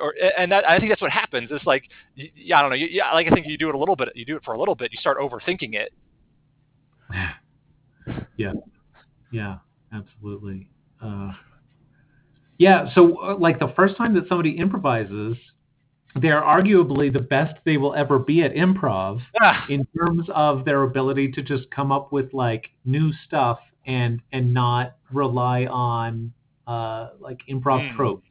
[0.00, 1.50] or and that i think that's what happens.
[1.52, 1.84] It's like
[2.16, 4.24] yeah i don't know yeah like i think you do it a little bit you
[4.24, 5.92] do it for a little bit you start overthinking it.
[8.36, 8.52] Yeah.
[9.32, 9.58] Yeah
[9.94, 10.68] absolutely
[11.02, 11.32] uh,
[12.58, 15.36] yeah, so uh, like the first time that somebody improvises,
[16.20, 19.64] they're arguably the best they will ever be at improv ah.
[19.68, 24.54] in terms of their ability to just come up with like new stuff and and
[24.54, 26.32] not rely on
[26.66, 27.96] uh, like improv mm.
[27.96, 28.22] trope.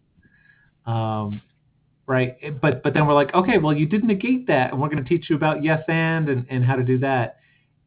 [0.86, 1.42] Um,
[2.06, 5.02] right but but then we're like okay well you did negate that and we're going
[5.02, 7.38] to teach you about yes and, and and how to do that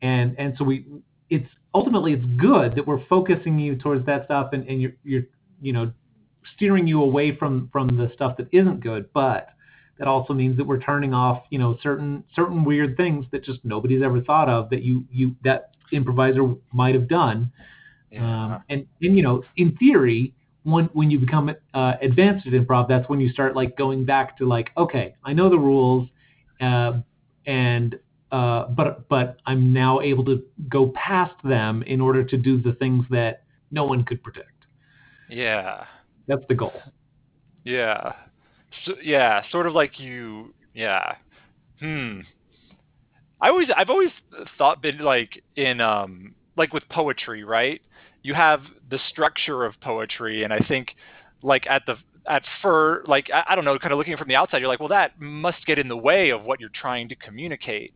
[0.02, 0.86] and and so we
[1.28, 5.24] it's ultimately it's good that we're focusing you towards that stuff and, and you're, you're
[5.60, 5.92] you know
[6.54, 9.50] steering you away from from the stuff that isn't good but
[9.98, 13.62] that also means that we're turning off you know certain certain weird things that just
[13.62, 17.52] nobody's ever thought of that you you that improviser might have done
[18.10, 18.44] yeah.
[18.54, 22.88] um, and and you know in theory when when you become uh, advanced at improv,
[22.88, 26.08] that's when you start like going back to like, okay, I know the rules,
[26.60, 26.94] uh,
[27.46, 27.96] and
[28.32, 32.72] uh, but but I'm now able to go past them in order to do the
[32.72, 34.50] things that no one could predict.
[35.28, 35.84] Yeah.
[36.26, 36.80] That's the goal.
[37.64, 38.12] Yeah.
[38.84, 40.54] So, yeah, sort of like you.
[40.74, 41.14] Yeah.
[41.80, 42.20] Hmm.
[43.40, 44.10] I always, I've always
[44.56, 47.80] thought, been like in, um, like with poetry, right?
[48.22, 50.96] You have the structure of poetry, and I think,
[51.42, 51.96] like at the
[52.28, 54.80] at fur, like I, I don't know, kind of looking from the outside, you're like,
[54.80, 57.92] well, that must get in the way of what you're trying to communicate.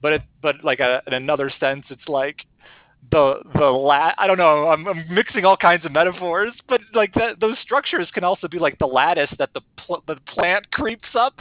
[0.00, 2.44] But it, but like a, in another sense, it's like
[3.10, 7.14] the the lat I don't know I'm, I'm mixing all kinds of metaphors but like
[7.14, 11.08] that those structures can also be like the lattice that the pl- the plant creeps
[11.14, 11.38] up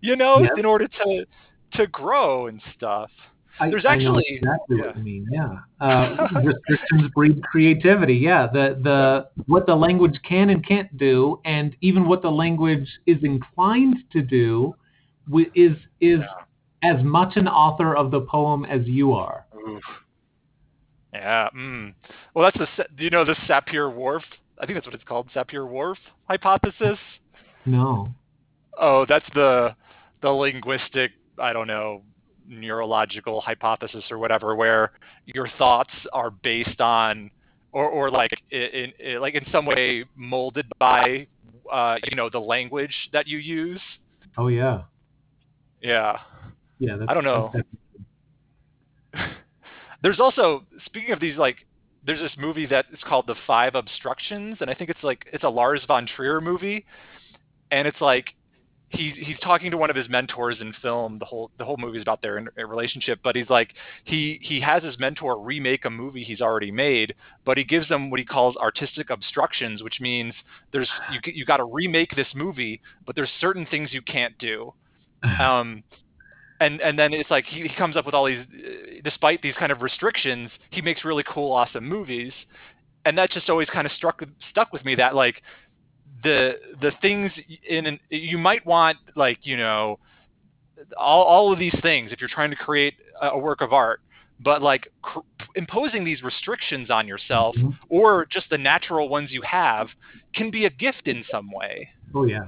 [0.00, 1.26] you know in order to
[1.74, 3.10] to grow and stuff
[3.60, 4.86] I, There's actually- exactly yeah.
[4.86, 5.26] what you mean.
[5.30, 8.14] Yeah, uh, restrictions breed creativity.
[8.14, 12.88] Yeah, the the what the language can and can't do, and even what the language
[13.06, 14.74] is inclined to do,
[15.54, 16.20] is is
[16.82, 19.44] as much an author of the poem as you are.
[19.68, 19.82] Oof.
[21.12, 21.92] yeah mm.
[22.34, 24.22] well that's the do you know the Sapir-Whorf
[24.58, 25.96] I think that's what it's called Sapir-Whorf
[26.28, 26.98] hypothesis
[27.66, 28.08] No.
[28.78, 29.74] Oh, that's the
[30.22, 32.02] the linguistic, I don't know,
[32.48, 34.92] neurological hypothesis or whatever, where
[35.26, 37.30] your thoughts are based on,
[37.72, 41.26] or or like in, in like in some way molded by,
[41.70, 43.80] uh, you know, the language that you use.
[44.36, 44.82] Oh yeah.
[45.80, 46.18] Yeah.
[46.78, 46.96] Yeah.
[47.08, 47.52] I don't know.
[50.02, 51.56] There's also speaking of these like
[52.06, 55.44] there's this movie that is called The Five Obstructions and I think it's like it's
[55.44, 56.86] a Lars von Trier movie
[57.70, 58.30] and it's like
[58.90, 61.98] he's he's talking to one of his mentors in film the whole the whole movie
[61.98, 63.70] is about their in- relationship but he's like
[64.04, 68.10] he he has his mentor remake a movie he's already made but he gives them
[68.10, 70.34] what he calls artistic obstructions which means
[70.72, 74.72] there's you you got to remake this movie but there's certain things you can't do.
[75.40, 75.84] Um
[76.60, 79.54] and and then it's like he, he comes up with all these uh, despite these
[79.58, 82.32] kind of restrictions he makes really cool awesome movies.
[83.06, 85.42] And that just always kind of struck stuck with me that like
[86.22, 87.30] the the things
[87.68, 89.98] in an, you might want like you know
[90.96, 94.00] all, all of these things if you're trying to create a, a work of art
[94.42, 95.18] but like cr-
[95.54, 97.76] imposing these restrictions on yourself Mhm.
[97.88, 99.88] or just the natural ones you have
[100.34, 102.46] can be a gift in some way Oh yeah.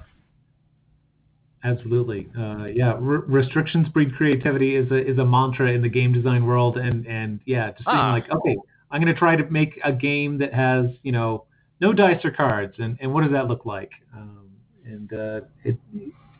[1.64, 2.28] Absolutely.
[2.36, 2.92] Uh, yeah.
[2.94, 7.06] R- restrictions breed creativity is a is a mantra in the game design world, and
[7.06, 8.10] and yeah, just being Ah.
[8.12, 8.56] like, okay,
[8.90, 11.44] I'm going to try to make a game that has you know
[11.82, 13.90] no dice or cards, and and what does that look like?
[14.16, 14.48] Um,
[14.86, 15.76] and uh, it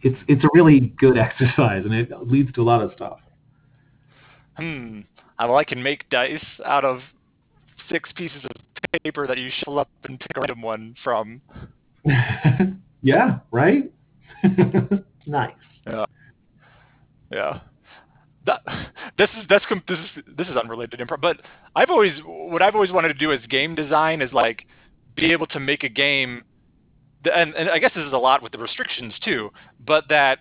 [0.02, 3.18] it's it's a really good exercise, and it leads to a lot of stuff.
[4.56, 5.00] hmm
[5.38, 7.00] well i can make dice out of
[7.90, 8.50] six pieces of
[9.02, 11.40] paper that you shuffle up and pick a random one from
[13.02, 13.38] yeah.
[13.50, 13.92] Right.
[15.26, 15.52] nice.
[17.30, 17.60] Yeah.
[18.44, 18.62] That,
[19.18, 21.36] this is that's this is this is unrelated improv, but
[21.76, 24.66] I've always what I've always wanted to do as game design is like
[25.14, 26.42] be able to make a game,
[27.24, 29.50] and and I guess this is a lot with the restrictions too,
[29.84, 30.38] but that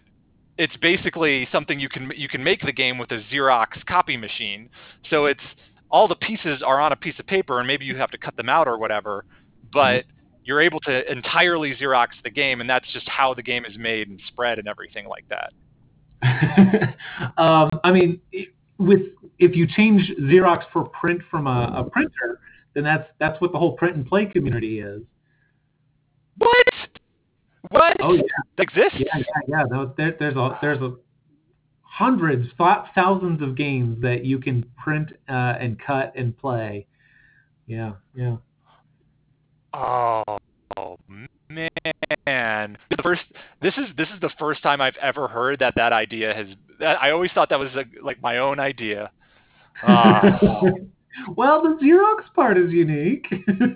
[0.58, 4.70] it's basically something you can you can make the game with a Xerox copy machine.
[5.10, 5.42] So it's
[5.90, 8.36] all the pieces are on a piece of paper, and maybe you have to cut
[8.38, 9.26] them out or whatever,
[9.74, 10.06] but
[10.44, 14.08] you're able to entirely Xerox the game, and that's just how the game is made
[14.08, 15.54] and spread and everything like that.
[17.38, 18.22] um, I mean,
[18.78, 19.02] with
[19.40, 22.40] if you change Xerox for print from a, a printer,
[22.74, 25.02] then that's that's what the whole print and play community is.
[26.38, 26.68] What?
[27.70, 27.98] What?
[28.02, 28.22] Oh yeah,
[28.58, 28.98] That exists?
[28.98, 29.64] yeah, yeah.
[29.70, 29.84] yeah.
[29.98, 30.94] There, there's a there's a
[31.82, 36.88] hundreds, thousands of games that you can print uh, and cut and play.
[37.68, 38.38] Yeah, yeah.
[39.74, 40.24] Oh,
[40.78, 40.98] oh
[41.50, 41.70] man.
[42.26, 43.22] The first
[43.62, 46.48] this is this is the first time I've ever heard that that idea has
[46.86, 49.12] I always thought that was like, like my own idea.
[49.84, 50.38] Ah.
[51.36, 53.26] Well, the Xerox part is unique.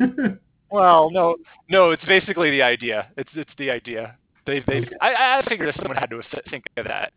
[0.72, 1.36] well, no.
[1.70, 3.08] No, it's basically the idea.
[3.18, 4.18] It's it's the idea.
[4.46, 4.96] They've they've Okay.
[5.02, 7.14] I I figured if someone had to think of that.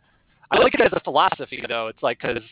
[0.50, 1.88] I like it as a philosophy though.
[1.88, 2.42] It's like cuz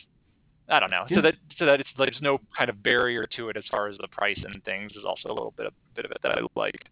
[0.69, 1.05] I don't know.
[1.09, 3.97] So that so that it's there's no kind of barrier to it as far as
[3.97, 6.41] the price and things is also a little bit of bit of it that I
[6.55, 6.89] liked.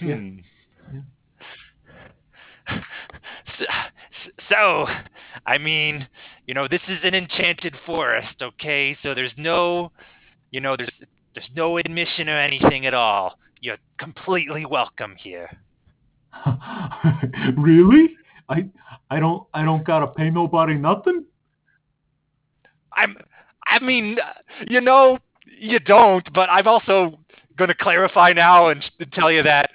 [0.00, 0.16] Yeah.
[0.16, 0.38] Hmm.
[2.68, 3.64] So,
[4.48, 4.86] so,
[5.46, 6.08] I mean,
[6.46, 8.96] you know, this is an enchanted forest, okay?
[9.02, 9.92] So there's no,
[10.50, 10.90] you know, there's
[11.34, 13.38] there's no admission or anything at all.
[13.60, 15.50] You're completely welcome here.
[17.56, 18.16] really?
[18.48, 18.66] I
[19.10, 21.24] I don't I don't gotta pay nobody nothing.
[22.96, 23.16] I'm,
[23.66, 24.18] I mean,
[24.68, 25.18] you know,
[25.58, 27.18] you don't, but I'm also
[27.56, 29.70] going to clarify now and tell you that.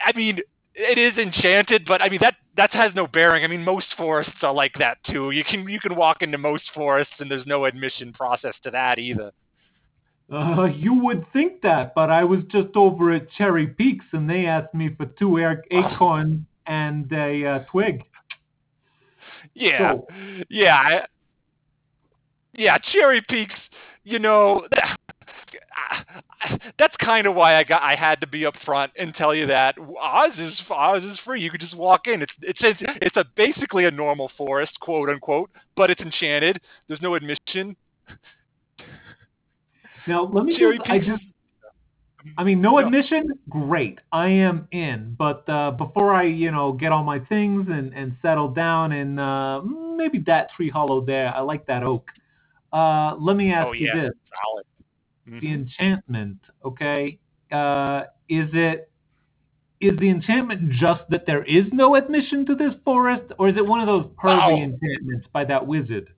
[0.00, 0.40] I mean,
[0.74, 3.44] it is enchanted, but I mean that that has no bearing.
[3.44, 5.30] I mean, most forests are like that too.
[5.30, 8.98] You can you can walk into most forests, and there's no admission process to that
[8.98, 9.32] either.
[10.32, 14.46] Uh, you would think that, but I was just over at Cherry Peaks, and they
[14.46, 15.38] asked me for two
[15.70, 18.04] acorns and a uh, twig.
[19.54, 20.06] Yeah, so,
[20.48, 21.04] yeah,
[22.54, 22.78] yeah.
[22.78, 23.58] Cherry Peaks,
[24.04, 24.66] you know.
[26.78, 29.46] that's kind of why I got I had to be up front and tell you
[29.46, 31.40] that Oz is Oz is free.
[31.40, 32.22] You could just walk in.
[32.22, 36.60] It's it's it's, it's a basically a normal forest, quote unquote, but it's enchanted.
[36.88, 37.76] There's no admission.
[40.08, 41.22] Now let me just, I just
[42.38, 43.98] I mean, no admission, great.
[44.12, 45.14] I am in.
[45.18, 49.18] But uh, before I, you know, get all my things and, and settle down and
[49.18, 52.08] uh, maybe that tree hollow there, I like that oak.
[52.72, 54.02] Uh, let me ask oh, you yeah.
[54.02, 54.12] this:
[54.44, 54.64] Solid
[55.28, 55.40] mm-hmm.
[55.40, 57.18] the enchantment, okay?
[57.50, 58.90] Uh, is it
[59.80, 63.66] is the enchantment just that there is no admission to this forest, or is it
[63.66, 64.56] one of those pervy oh.
[64.56, 66.08] enchantments by that wizard?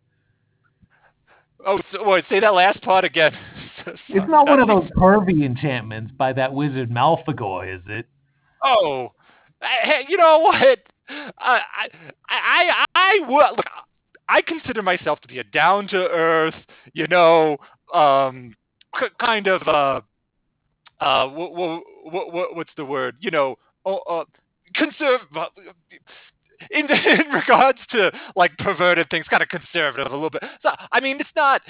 [1.67, 3.33] Oh, so, wait, say that last part again.
[3.87, 8.07] it's not one of those pervy enchantments by that wizard Malfagor, is it?
[8.63, 9.13] Oh,
[9.63, 10.79] hey, you know what?
[11.09, 11.89] I, I,
[12.29, 13.67] I, I would look.
[14.29, 16.55] I consider myself to be a down to earth,
[16.93, 17.59] you know,
[17.93, 18.55] um,
[19.21, 20.01] kind of uh,
[21.01, 23.17] uh, what, what, what, what's the word?
[23.21, 24.25] You know, uh, uh
[24.75, 25.21] conserve.
[26.71, 30.45] In, in regards to like perverted things, kind of conservative a little bit.
[30.63, 31.61] So I mean, it's not.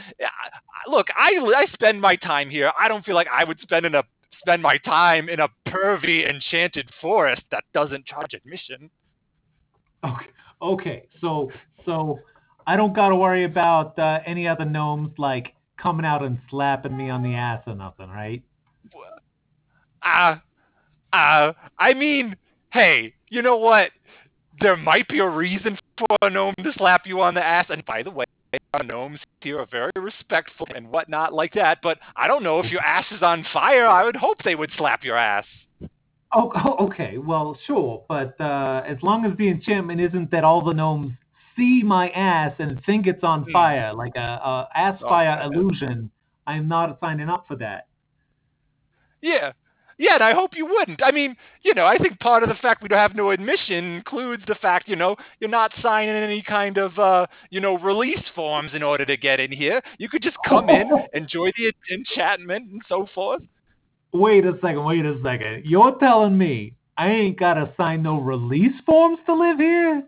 [0.88, 2.70] Look, I I spend my time here.
[2.78, 4.04] I don't feel like I would spend in a
[4.40, 8.88] spend my time in a pervy enchanted forest that doesn't charge admission.
[10.04, 10.26] Okay.
[10.62, 11.06] Okay.
[11.20, 11.50] So
[11.86, 12.20] so
[12.66, 16.96] I don't got to worry about uh, any other gnomes like coming out and slapping
[16.96, 18.42] me on the ass or nothing, right?
[20.02, 20.36] Uh,
[21.12, 22.36] uh, I mean,
[22.72, 23.90] hey, you know what?
[24.60, 27.66] There might be a reason for a gnome to slap you on the ass.
[27.70, 28.24] And by the way,
[28.72, 31.78] our gnomes here are very respectful and whatnot like that.
[31.82, 33.86] But I don't know if your ass is on fire.
[33.86, 35.46] I would hope they would slap your ass.
[36.32, 37.18] Oh, oh okay.
[37.18, 38.04] Well, sure.
[38.08, 41.12] But uh, as long as the enchantment isn't that all the gnomes
[41.56, 43.52] see my ass and think it's on mm.
[43.52, 46.10] fire, like a, a ass oh, fire illusion,
[46.46, 47.86] I'm not signing up for that.
[49.22, 49.52] Yeah.
[49.96, 51.02] Yeah, and I hope you wouldn't.
[51.04, 53.94] I mean, you know, I think part of the fact we don't have no admission
[53.94, 58.24] includes the fact, you know, you're not signing any kind of, uh, you know, release
[58.34, 59.80] forms in order to get in here.
[59.98, 63.42] You could just come in, enjoy the enchantment, and so forth.
[64.12, 64.84] Wait a second.
[64.84, 65.62] Wait a second.
[65.64, 70.04] You're telling me I ain't got to sign no release forms to live here?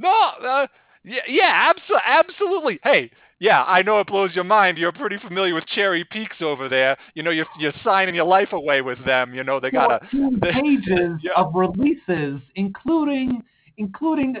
[0.00, 0.66] No, uh,
[1.04, 2.80] yeah, yeah, abso- absolutely.
[2.82, 4.78] Hey, yeah, I know it blows your mind.
[4.78, 6.96] You're pretty familiar with Cherry Peaks over there.
[7.14, 9.34] You know, you're, you're signing your life away with them.
[9.34, 10.06] You know, they got a
[10.42, 11.32] pages yeah.
[11.36, 13.42] of releases, including
[13.76, 14.36] including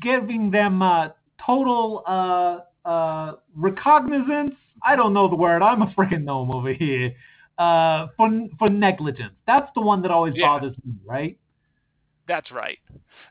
[0.00, 1.08] giving them uh,
[1.44, 4.54] total uh, uh, recognizance.
[4.84, 5.62] I don't know the word.
[5.62, 7.12] I'm a freaking gnome over here.
[7.56, 9.34] Uh, for for negligence.
[9.46, 10.46] That's the one that always yeah.
[10.46, 11.38] bothers me, right?
[12.26, 12.78] That's right.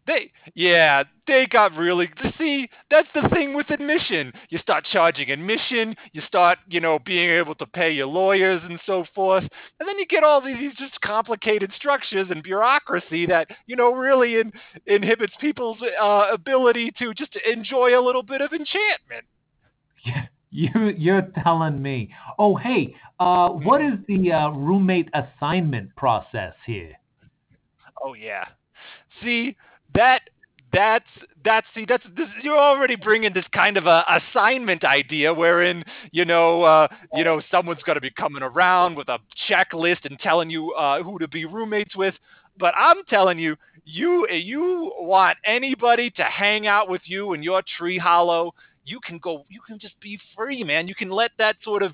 [0.06, 2.10] They, yeah, they got really.
[2.38, 4.34] See, that's the thing with admission.
[4.50, 5.96] You start charging admission.
[6.12, 9.44] You start, you know, being able to pay your lawyers and so forth,
[9.80, 14.36] and then you get all these just complicated structures and bureaucracy that, you know, really
[14.36, 14.52] in,
[14.88, 19.26] inhibits people's uh, ability to just enjoy a little bit of enchantment.
[20.06, 22.14] Yeah, you, you're telling me.
[22.38, 26.92] Oh, hey, uh, what is the uh, roommate assignment process here?
[28.04, 28.44] Oh yeah.
[29.24, 29.56] See
[29.96, 30.22] that
[30.74, 31.06] that's
[31.46, 36.26] that's see that's this, you're already bringing this kind of a assignment idea wherein you
[36.26, 39.20] know uh, you know someone's going to be coming around with a
[39.50, 42.16] checklist and telling you uh, who to be roommates with.
[42.58, 47.64] But i'm telling you you you want anybody to hang out with you in your
[47.78, 48.54] tree hollow
[48.86, 50.88] you can go you can just be free man.
[50.88, 51.94] You can let that sort of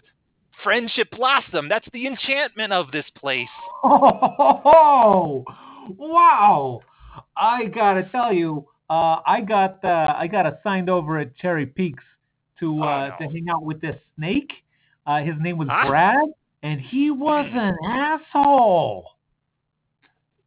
[0.64, 1.70] friendship blossom.
[1.70, 3.47] That's the enchantment of this place.
[3.84, 5.43] Oh
[5.97, 6.82] wow
[7.36, 12.04] I gotta tell you, uh, I got uh, I got assigned over at Cherry Peaks
[12.60, 13.26] to oh, uh, no.
[13.26, 14.52] to hang out with this snake.
[15.06, 15.88] Uh, his name was huh?
[15.88, 16.28] Brad,
[16.64, 19.06] and he was an asshole.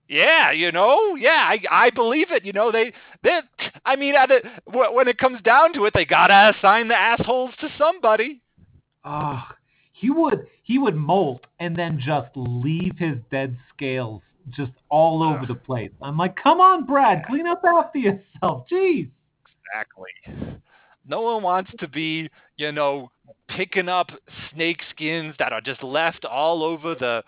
[0.08, 2.44] Yeah, you know, yeah, I, I believe it.
[2.44, 2.92] You know, they
[3.22, 3.40] they
[3.86, 7.68] I mean, it, when it comes down to it, they gotta assign the assholes to
[7.78, 8.42] somebody.
[9.04, 9.42] Oh,
[9.92, 15.46] he would he would molt and then just leave his dead scales just all over
[15.46, 15.90] the place.
[16.00, 18.66] I'm like, come on, Brad, clean up after yourself.
[18.70, 19.08] Jeez.
[19.74, 20.60] Exactly.
[21.06, 23.10] no one wants to be, you know,
[23.48, 24.08] picking up
[24.52, 27.22] snake skins that are just left all over the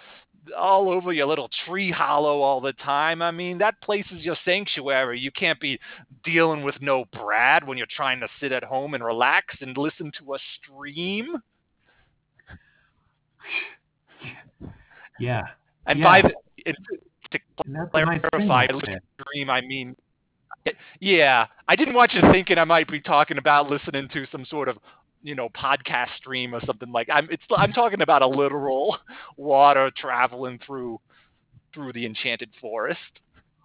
[0.59, 3.23] all over your little tree hollow all the time.
[3.23, 5.19] I mean, that place is your sanctuary.
[5.19, 5.79] You can't be
[6.23, 10.13] dealing with no Brad when you're trying to sit at home and relax and listen
[10.19, 11.37] to a stream.
[15.21, 15.43] Yeah.
[15.87, 16.05] And Yeah.
[16.05, 16.35] by the
[16.67, 16.77] it,
[17.39, 19.01] to a nice thing clarify, right listen there.
[19.01, 19.97] to stream, I mean,
[21.01, 24.69] yeah, I didn't want you thinking I might be talking about listening to some sort
[24.69, 24.79] of,
[25.23, 27.09] you know, podcast stream or something like.
[27.13, 28.97] I'm it's I'm talking about a literal
[29.37, 31.01] water traveling through
[31.75, 33.01] through the enchanted forest.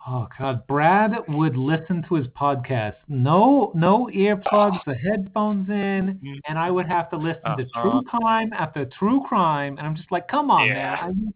[0.07, 2.95] Oh God, Brad would listen to his podcast.
[3.09, 6.39] No, no earplugs, the headphones in, Mhm.
[6.47, 7.81] and I would have to listen to Uh-huh.
[7.81, 10.95] true crime after true crime, and I'm just like, come on, Yeah.
[11.05, 11.33] man.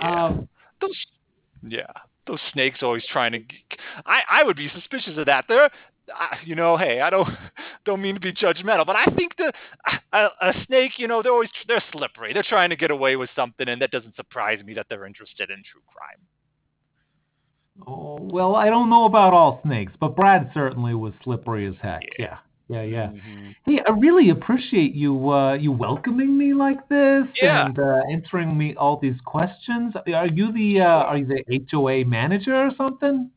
[0.00, 0.48] I mean, Yeah, um,
[0.80, 0.96] those
[1.62, 1.86] yeah
[2.26, 3.40] those snakes always trying to.
[4.06, 5.46] I I would be suspicious of that.
[5.48, 5.70] They're.
[6.14, 7.28] I- You know, hey, I don't
[7.84, 9.52] don't mean to be judgmental, but I think the
[10.12, 12.32] a, a snake, you know, they're always they're slippery.
[12.32, 15.50] They're trying to get away with something, and that doesn't surprise me that they're interested
[15.50, 16.20] in true crime.
[17.86, 22.06] oh, well, I don't know about all snakes, but Brad certainly was slippery as heck.
[22.18, 22.38] Yeah, yeah,
[22.68, 23.06] yeah.
[23.08, 23.54] Mhm.
[23.64, 27.66] Hey, I really appreciate you uh, you welcoming me like this Yeah.
[27.66, 29.94] and uh, answering me all these questions.
[30.14, 33.30] Are you the uh, are you the HOA manager or something?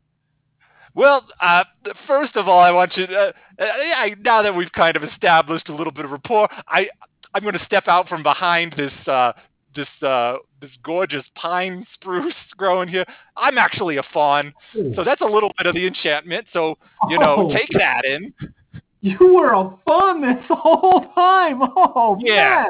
[0.96, 1.64] Well, uh,
[2.08, 3.06] first of all, I want you.
[3.08, 3.32] To, uh,
[3.64, 6.88] I, now that we've kind of established a little bit of rapport, I
[7.34, 9.34] I'm going to step out from behind this uh,
[9.76, 13.06] this uh, this gorgeous pine spruce growing here.
[13.38, 14.54] I'm actually a fawn,
[14.96, 16.48] so that's a little bit of the enchantment.
[16.52, 16.78] So
[17.10, 18.34] you know, Oh, take that in.
[19.02, 21.60] You were a fun this whole time.
[21.62, 22.66] Oh Yeah.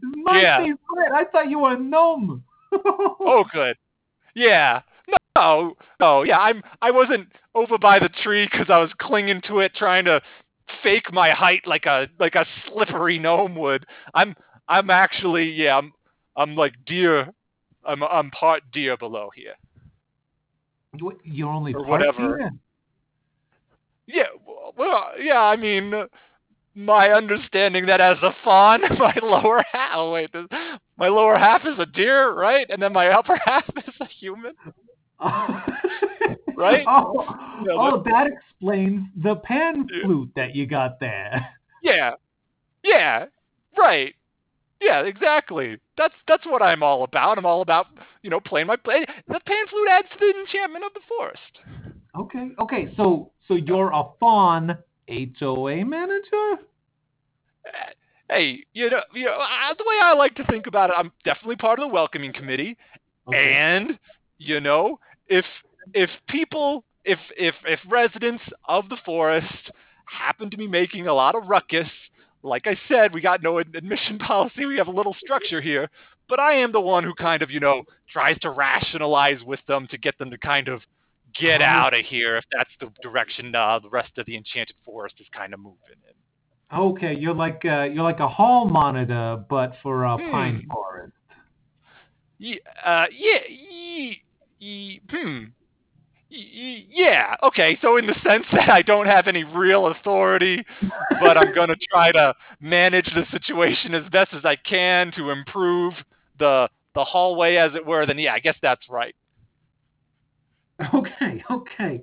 [0.00, 0.58] man, my Yeah.
[0.58, 1.12] favorite.
[1.14, 2.42] I thought you were a gnome.
[2.72, 3.76] Oh, good.
[4.34, 4.80] Yeah.
[5.36, 6.38] No, no, yeah.
[6.38, 6.62] I'm.
[6.82, 10.20] I wasn't over by the tree because I was clinging to it, trying to
[10.82, 13.86] fake my height like a like a slippery gnome would.
[14.14, 14.34] I'm.
[14.68, 15.50] I'm actually.
[15.52, 15.78] Yeah.
[15.78, 15.92] I'm.
[16.36, 17.28] I'm like deer.
[17.84, 18.02] I'm.
[18.02, 19.54] I'm part deer below here.
[20.98, 22.38] You- You're only Or part whatever.
[22.38, 22.50] here?
[24.08, 24.24] Yeah.
[24.76, 25.10] Well.
[25.20, 25.40] Yeah.
[25.40, 25.92] I mean.
[26.74, 29.90] My understanding that as a fawn, my lower half.
[29.96, 30.46] Oh wait, this-
[30.96, 32.66] my lower half is a deer, right?
[32.70, 34.52] And then my upper half is a human.
[36.56, 36.84] Right?
[36.88, 37.24] Oh,
[37.70, 40.04] oh, that explains the pan Yeah.
[40.04, 41.48] flute that you got there.
[41.82, 42.12] Yeah.
[42.84, 43.26] Yeah.
[43.76, 44.14] Right.
[44.80, 45.78] Yeah, exactly.
[45.96, 47.38] That's that's what I'm all about.
[47.38, 47.86] I'm all about,
[48.22, 49.04] you know, playing my play.
[49.28, 51.94] The pan flute adds to the enchantment of the forest.
[52.16, 52.92] Okay, okay.
[52.96, 54.78] So, so you're a fawn
[55.08, 56.62] HOA manager?
[58.30, 59.38] Hey, you know, you know,
[59.76, 62.76] the way I like to think about it, I'm definitely part of the welcoming committee.
[63.26, 63.54] Okay.
[63.54, 63.98] And
[64.38, 65.44] you know, if
[65.94, 69.70] if people if if if residents of the forest
[70.04, 71.88] happen to be making a lot of ruckus,
[72.42, 74.66] like I said, we got no admission policy.
[74.66, 75.88] We have a little structure here,
[76.28, 79.86] but I am the one who kind of, you know, tries to rationalize with them
[79.90, 80.82] to get them to kind of
[81.38, 85.16] get out of here if that's the direction uh, the rest of the enchanted forest
[85.20, 86.78] is kind of moving in.
[86.78, 90.30] Okay, you're like uh, you're like a hall monitor, but for a Hmm.
[90.30, 91.12] pine forest.
[92.38, 94.22] Ye- uh, yeah, ye,
[94.58, 95.44] ye, hmm.
[96.30, 100.62] Yeah, okay, so in the sense that I don't have any real authority,
[101.18, 105.30] but I'm going to try to manage the situation as best as I can to
[105.30, 105.94] improve
[106.38, 109.14] the the hallway as it were, then yeah, I guess that's right.
[111.20, 112.02] Okay, okay.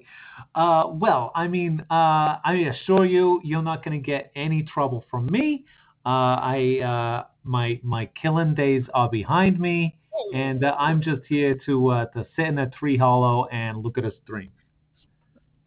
[0.54, 5.06] Uh, well, I mean, uh, I assure you, you're not going to get any trouble
[5.10, 5.66] from me.
[6.06, 9.96] Uh, I uh, my my killing days are behind me,
[10.34, 13.98] and uh, I'm just here to uh, to sit in a tree hollow and look
[13.98, 14.50] at a stream.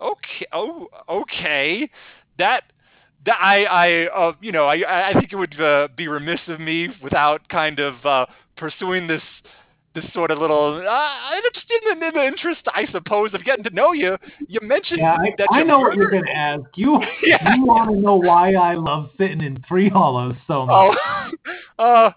[0.01, 0.47] Okay.
[0.53, 1.91] Oh, okay.
[2.39, 2.65] That
[3.27, 5.57] that I I uh, you know I I think it would
[5.97, 9.23] be remiss of me without kind of pursuing this
[9.95, 13.65] this sort of little uh, just in the, in the interest I suppose of getting
[13.65, 14.17] to know you.
[14.47, 16.63] You mentioned Yeah, I, that I know what you're to ask.
[16.77, 17.57] You Yeah.
[17.57, 20.97] you want to know why I love sitting in tree hollows so much?
[21.79, 22.11] Oh, uh,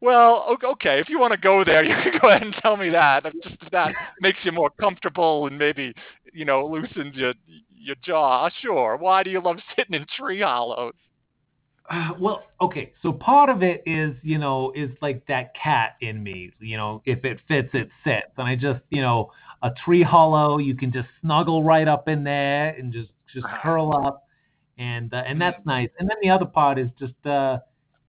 [0.00, 1.00] well, okay.
[1.00, 3.24] If you want to go there, you can go ahead and tell me that.
[3.42, 5.94] Just if that makes you more comfortable and maybe
[6.32, 7.34] you know loosens your
[7.70, 8.48] your jaw.
[8.60, 8.96] Sure.
[8.96, 10.94] Why do you love sitting in tree hollows?
[11.88, 12.92] Uh, well, okay.
[13.02, 16.52] So part of it is, you know, is like that cat in me.
[16.58, 18.26] You know, if it fits, it sits.
[18.36, 19.30] And I just, you know,
[19.62, 23.60] a tree hollow, you can just snuggle right up in there and just just Ah.
[23.62, 24.24] curl up,
[24.78, 25.90] and uh, and that's nice.
[25.98, 27.58] And then the other part is just, uh,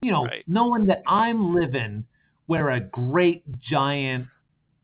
[0.02, 0.44] you know, Right.
[0.46, 2.04] knowing that I'm living
[2.46, 4.26] where a great giant,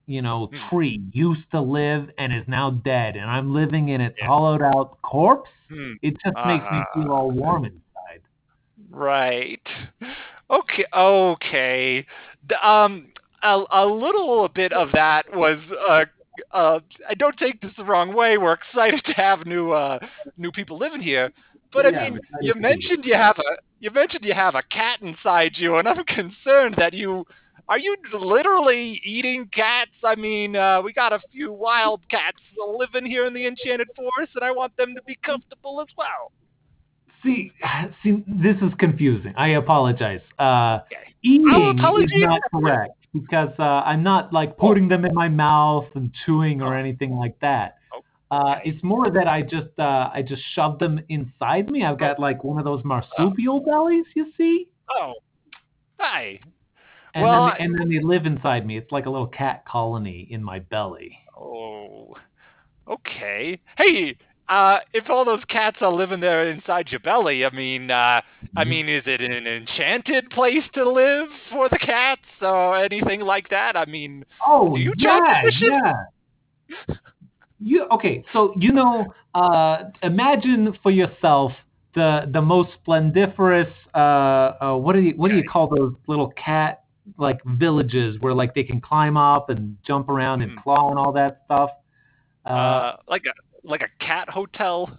[0.06, 0.58] you know, Hmm.
[0.70, 4.26] tree used to live and is now dead, and I'm living in its Yeah.
[4.26, 5.94] hollowed out corpse, Hmm.
[6.02, 7.80] it just makes me feel all warm inside.
[8.94, 9.60] Right.
[10.50, 10.84] Okay.
[10.94, 12.06] Okay.
[12.62, 13.08] Um,
[13.42, 15.58] a, a little bit of that was.
[15.88, 16.04] Uh,
[16.52, 18.38] uh, I don't take this the wrong way.
[18.38, 19.98] We're excited to have new uh,
[20.36, 21.32] new people living here,
[21.72, 24.62] but I Yeah, I'm mean, you mentioned you have a you mentioned you have a
[24.62, 27.24] cat inside you, and I'm concerned that you
[27.68, 29.92] are you literally eating cats.
[30.04, 32.38] I mean, uh, we got a few wild cats
[32.78, 36.32] living here in the Enchanted Forest, and I want them to be comfortable as well.
[37.24, 37.52] See,
[38.02, 39.34] see, this is confusing.
[39.36, 40.20] I apologize.
[40.38, 40.80] Uh,
[41.22, 46.12] eating is not correct because uh, I'm not like putting them in my mouth and
[46.24, 46.78] chewing or Oh.
[46.78, 47.76] anything like that.
[47.92, 51.84] Oh, Uh, it's more that I just uh, I just shove them inside me.
[51.84, 55.14] I've got like one of those marsupial bellies, you see, Oh,
[55.98, 56.40] hi.
[57.14, 58.76] and Well, then and then they live inside me.
[58.76, 61.16] It's like a little cat colony in my belly.
[61.38, 62.14] Oh,
[62.88, 63.60] okay.
[63.78, 64.16] Hey,
[64.48, 68.20] uh, if all those cats are living there inside your belly, I mean, uh,
[68.56, 68.68] I Mhm.
[68.68, 73.76] mean, is it an enchanted place to live for the cats or anything like that?
[73.76, 75.92] I mean, Oh, Do you yeah, yeah.
[77.60, 78.24] You okay?
[78.32, 81.52] So you know, uh, imagine for yourself
[81.94, 83.72] the the most splendiferous.
[83.94, 83.98] Uh,
[84.60, 86.82] uh, what do you what do you call those little cat
[87.18, 90.62] like villages where like they can climb up and jump around and Mhm.
[90.62, 91.70] claw and all that stuff?
[92.44, 93.32] Uh, uh, like a
[93.64, 94.90] like a cat hotel.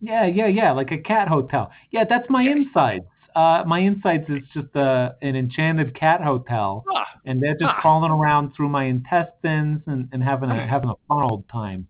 [0.00, 1.70] yeah, yeah, yeah, like a cat hotel.
[1.90, 3.04] Yeah, that's my insides.
[3.34, 7.80] Uh, my insides is just a, an enchanted cat hotel, Ah, and they're just Ah.
[7.80, 11.86] crawling around through my intestines and, and having a having a fun old time.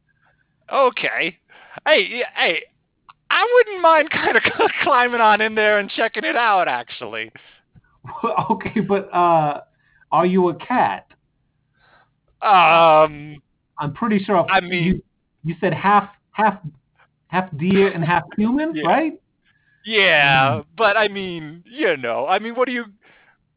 [0.72, 1.38] okay.
[1.86, 2.62] Hey, hey,
[3.30, 4.42] I wouldn't mind kind of
[4.82, 6.68] climbing on in there and checking it out.
[6.68, 7.32] Actually,
[8.50, 9.62] okay, but uh,
[10.12, 11.06] are you a cat?
[12.42, 13.36] um,
[13.78, 14.38] I'm pretty sure.
[14.40, 15.02] If I mean- you,
[15.44, 16.58] you said half half
[17.28, 18.86] half deer and half human, Yeah.
[18.86, 19.12] right?
[19.84, 20.64] Yeah, Mm.
[20.76, 22.84] but I mean, you know, I mean, what do you?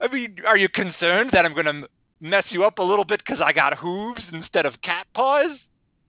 [0.01, 1.83] I mean, are you concerned that I'm gonna
[2.19, 5.57] mess you up a little bit because I got hooves instead of cat paws?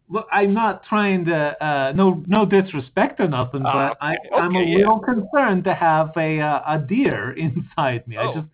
[0.08, 4.28] Look, I'm not trying to uh, no no disrespect or nothing, Ah, but I, okay,
[4.36, 4.78] I'm a okay, yeah.
[4.78, 8.16] little concerned to have a uh, a deer inside me.
[8.16, 8.34] I Oh.
[8.34, 8.46] just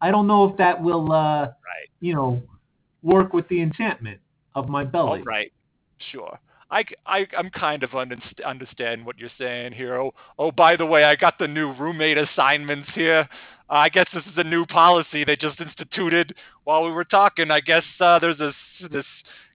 [0.00, 1.88] I don't know if that will uh, Right.
[2.00, 2.40] you know
[3.02, 4.20] work with the enchantment
[4.54, 5.20] of my belly.
[5.20, 5.52] All right,
[6.10, 6.38] sure.
[6.70, 10.00] I, I am kind of underst- understand what you're saying here.
[10.00, 13.28] Oh, oh, by the way, I got the new roommate assignments here.
[13.68, 17.50] Uh, I guess this is a new policy they just instituted while we were talking.
[17.50, 18.54] I guess uh, there's this
[18.90, 19.06] this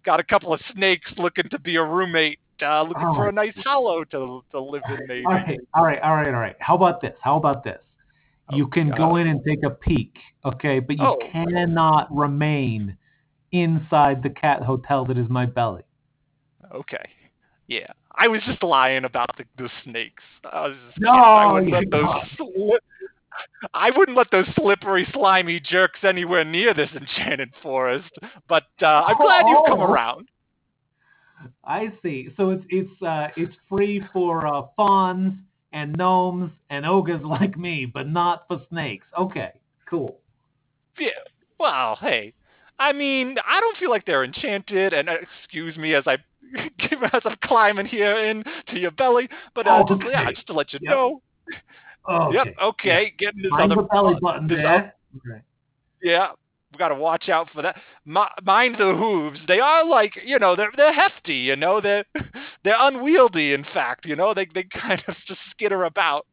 [0.05, 3.30] got a couple of snakes looking to be a roommate, uh, looking for Oh.
[3.30, 4.99] a nice hollow to to live in.
[5.07, 5.26] Maybe.
[5.26, 6.55] All right, all right, all right, all right.
[6.59, 7.16] How about this?
[7.22, 7.80] How about this?
[8.51, 10.80] You Oh, can go in and take a peek, okay?
[10.80, 11.18] But you Oh.
[11.32, 12.95] cannot remain
[13.51, 15.82] inside the cat hotel that is my belly.
[16.76, 17.09] Okay.
[17.67, 17.88] Yeah.
[18.15, 20.23] I was just lying about the, the snakes.
[20.51, 22.05] I was just No, I wouldn't let those
[22.38, 22.84] slip.
[23.73, 28.09] I wouldn't let those slippery, slimy jerks anywhere near this enchanted forest.
[28.47, 29.91] But uh, I'm glad you've come Oh.
[29.91, 30.28] around.
[31.65, 32.30] I see.
[32.38, 35.34] So it's it's uh it's free for uh, fawns
[35.73, 39.05] and gnomes and ogres like me, but not for snakes.
[39.17, 39.51] Okay,
[39.89, 40.17] cool.
[40.97, 41.09] Yeah.
[41.59, 42.34] Well, hey,
[42.80, 44.93] I mean, I don't feel like they're enchanted.
[44.93, 46.17] And uh, excuse me as I
[47.13, 49.27] as I'm climbing here into your belly.
[49.53, 50.91] But uh, just yeah, just to let you Yep.
[50.91, 51.21] know.
[52.09, 52.35] Okay.
[52.35, 52.47] Yep.
[52.63, 53.13] Okay.
[53.17, 54.95] Getting this other the belly button this there.
[55.17, 55.41] Okay.
[56.01, 56.29] Yeah,
[56.71, 57.77] we got to watch out for that.
[58.05, 61.35] Mi- mind the hooves; they are like you know they're they're hefty.
[61.35, 62.05] You know they're
[62.63, 63.53] they're unwieldy.
[63.53, 66.25] In fact, you know they they kind of just skitter about.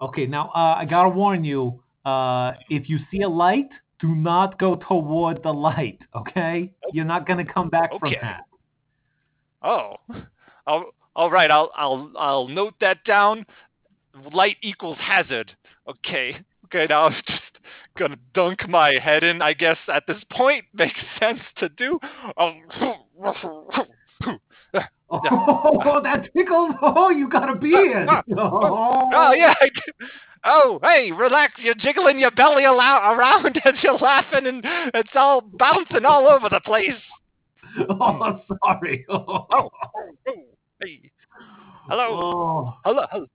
[0.00, 1.80] Okay, now uh, I gotta warn you.
[2.04, 3.68] Uh, if you see a light,
[4.00, 5.98] do not go toward the light.
[6.14, 7.98] Okay, you're not gonna come back Okay.
[8.00, 8.40] from that.
[9.64, 9.96] Oh,
[10.66, 10.84] all,
[11.16, 11.50] all right.
[11.50, 13.46] I'll I'll I'll note that down.
[14.32, 15.52] Light equals hazard.
[15.88, 16.36] Okay.
[16.66, 16.86] Okay.
[16.88, 17.40] Now I'm just
[17.98, 19.40] gonna dunk my head in.
[19.42, 21.98] I guess at this point makes sense to do.
[22.36, 22.62] Um,
[25.10, 26.72] Oh, that tickles!
[26.82, 28.08] Oh, you got a beard.
[28.36, 29.54] Oh, Oh yeah.
[30.44, 31.52] Oh hey, relax.
[31.58, 34.62] You're jiggling your belly around as you're laughing, and
[34.92, 36.90] it's all bouncing all over the place.
[37.90, 39.04] oh, sorry.
[39.10, 39.70] Oh, oh,
[40.82, 41.10] hey,
[41.88, 42.74] hello, Oh.
[42.84, 43.26] hello, hello,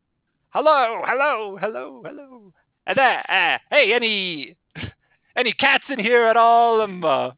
[0.51, 2.53] hello, hello, hello, hello.
[2.87, 4.55] And there, uh, hey, any
[5.35, 6.81] any cats in here at all?
[6.81, 7.31] I'm uh,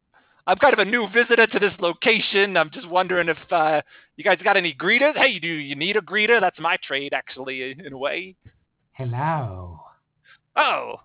[0.47, 2.57] I'm kind of a new visitor to this location.
[2.57, 3.81] I'm just wondering if uh,
[4.17, 5.15] you guys got any greeters.
[5.15, 6.39] Hey, do you need a greeter?
[6.39, 8.35] That's my trade, actually, in a way.
[8.93, 9.79] Hello.
[10.55, 10.95] Oh,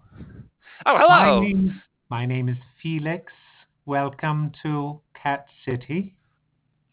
[0.87, 1.41] oh, hello.
[1.41, 3.33] My name, my name is Felix.
[3.85, 6.15] Welcome to Cat City.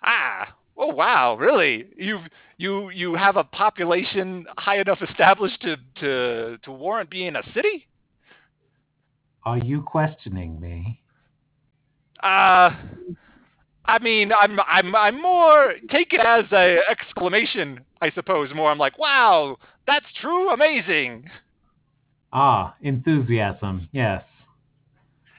[0.03, 1.85] Ah, Oh wow, really?
[1.95, 2.23] You've
[2.57, 7.87] you you have a population high enough established to to to warrant being a city?
[9.45, 10.99] Are you questioning me?
[12.23, 12.71] Uh
[13.85, 18.49] I mean, I'm I'm I'm more take it as a exclamation, I suppose.
[18.55, 21.29] More, I'm like, wow, that's true, amazing.
[22.31, 23.89] Ah, enthusiasm.
[23.91, 24.23] Yes.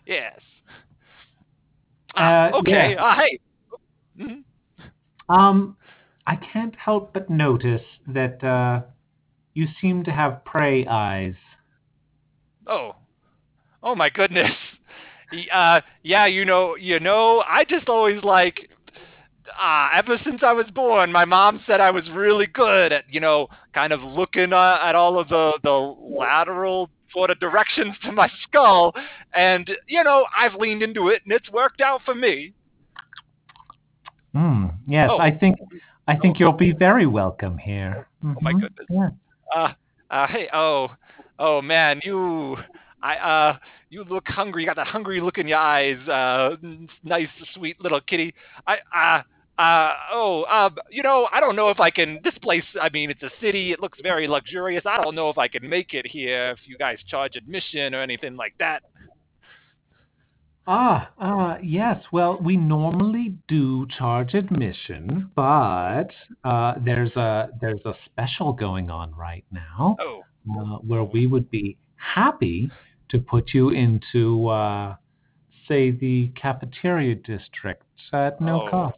[0.06, 0.38] Yes.
[2.16, 2.90] Ah, Uh, okay.
[2.92, 2.98] yes.
[3.00, 3.38] Uh, hey.
[4.18, 4.44] Mhm.
[5.28, 5.76] Um,
[6.26, 8.82] I can't help but notice that uh,
[9.54, 11.34] you seem to have prey eyes.
[12.66, 12.96] Oh.
[13.82, 14.50] Oh my goodness.
[15.52, 18.70] Uh, yeah, you know, you know, I just always like
[19.60, 23.20] uh, ever since I was born, my mom said I was really good at, you
[23.20, 28.12] know, kind of looking uh, at all of the, the lateral sort of directions to
[28.12, 28.94] my skull.
[29.32, 32.52] And, you know, I've leaned into it and it's worked out for me.
[34.34, 34.66] Hmm.
[34.86, 35.18] Yes, Oh.
[35.18, 35.56] I think
[36.06, 38.08] I think you'll be very welcome here.
[38.22, 38.60] Oh my Mhm.
[38.60, 38.86] goodness.
[38.90, 39.10] Yeah.
[39.54, 39.72] Uh,
[40.10, 40.90] uh, hey, oh,
[41.38, 42.58] oh man, you,
[43.02, 43.56] I, uh,
[43.88, 44.62] you look hungry.
[44.62, 45.96] You got that hungry look in your eyes.
[46.06, 46.56] Uh,
[47.04, 48.34] nice, sweet little kitty.
[48.66, 49.22] I, uh,
[49.58, 52.20] uh, oh, uh, you know, I don't know if I can.
[52.24, 53.72] This place, I mean, it's a city.
[53.72, 54.82] It looks very luxurious.
[54.86, 56.50] I don't know if I can make it here.
[56.50, 58.82] If you guys charge admission or anything like that.
[60.66, 62.02] Ah, ah, yes.
[62.10, 66.08] Well, we normally do charge admission, but
[66.42, 71.50] uh, there's a there's a special going on right now Oh, uh, where we would
[71.50, 72.70] be happy
[73.10, 74.96] to put you into, uh,
[75.68, 77.82] say, the cafeteria district
[78.14, 78.70] at no Oh.
[78.70, 78.96] cost.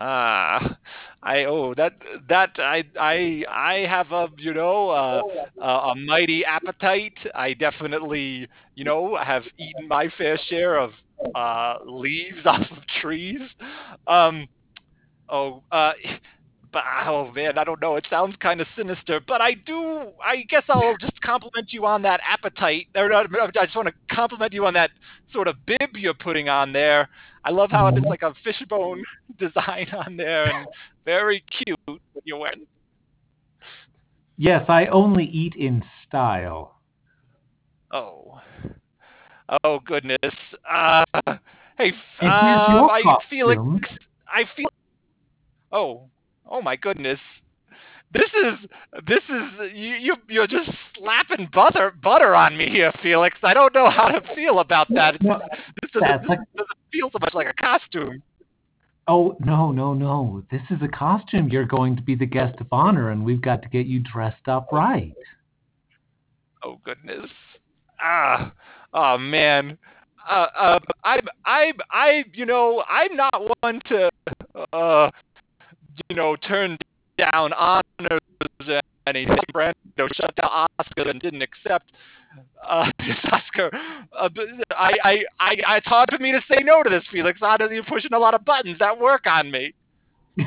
[0.00, 0.78] Ah,
[1.22, 1.92] I oh that
[2.28, 5.22] that I I I have a you know uh,
[5.60, 7.18] a, a mighty appetite.
[7.34, 10.92] I definitely you know have eaten my fair share of
[11.34, 13.40] uh, leaves off of trees.
[14.06, 14.46] Um,
[15.28, 15.92] oh, uh,
[16.74, 17.96] oh man, I don't know.
[17.96, 20.12] It sounds kind of sinister, but I do.
[20.24, 22.86] I guess I'll just compliment you on that appetite.
[22.94, 24.90] Or I just want to compliment you on that
[25.32, 27.08] sort of bib you're putting on there.
[27.44, 29.02] I love how it's like a fishbone
[29.38, 30.66] design on there and
[31.04, 32.66] very cute that you're wearing.
[34.36, 36.76] Yes, I only eat in style.
[37.92, 38.40] Oh,
[39.64, 40.18] oh goodness.
[40.70, 41.04] Uh,
[41.76, 43.18] hey, f- And here's uh, I.
[43.28, 43.62] Felix.
[44.28, 44.68] I feel.
[45.72, 46.08] Oh,
[46.50, 47.18] oh my goodness.
[48.12, 48.68] This is
[49.06, 53.38] this is you you you're just slapping butter butter on me here, Felix.
[53.42, 55.14] I don't know how to feel about that.
[55.14, 55.40] It's No,
[55.80, 58.22] this doesn't this like- doesn't feel so much like a costume.
[59.08, 60.44] Oh, no, no, no.
[60.52, 61.48] This is a costume.
[61.48, 64.46] You're going to be the guest of honor, and we've got to get you dressed
[64.46, 65.14] up right.
[66.62, 67.30] Oh goodness.
[68.00, 68.52] Ah,
[68.92, 69.78] oh man.
[70.28, 74.10] Uh, uh, I'm, I'm, I, you know, I'm not one to,
[74.72, 75.10] uh,
[76.08, 76.76] you know, turn
[77.18, 78.20] down honors
[78.60, 79.36] and anything.
[79.54, 81.92] Brando shut down Oscar and didn't accept
[82.68, 83.70] uh, this Oscar.
[84.18, 84.28] Uh,
[84.70, 87.40] I, I, I, it's hard for me to say no to this, Felix.
[87.42, 89.74] Honestly, you're pushing a lot of buttons that work on me.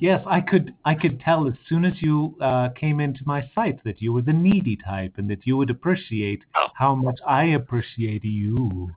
[0.00, 0.74] yes, I could.
[0.84, 4.22] I could tell as soon as you uh, came into my sight that you were
[4.22, 6.68] the needy type, and that you would appreciate Oh.
[6.74, 8.90] how much I appreciate you.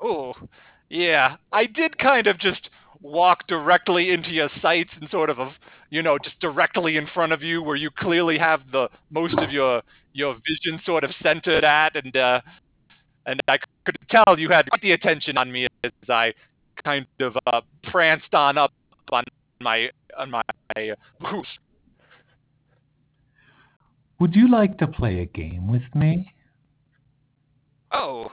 [0.00, 0.34] Oh,
[0.90, 1.36] yeah.
[1.52, 2.68] I did kind of just
[3.00, 5.52] walk directly into your sights and sort of, a,
[5.90, 9.50] you know, just directly in front of you, where you clearly have the most of
[9.50, 9.82] your
[10.12, 12.40] your vision sort of centered at, and uh,
[13.26, 16.32] and I could tell you had quite the attention on me as I
[16.84, 18.72] kind of uh, pranced on up
[19.10, 19.24] on
[19.60, 20.42] my on my
[21.20, 21.46] booth.
[24.18, 26.32] Would you like to play a game with me?
[27.92, 28.32] Oh.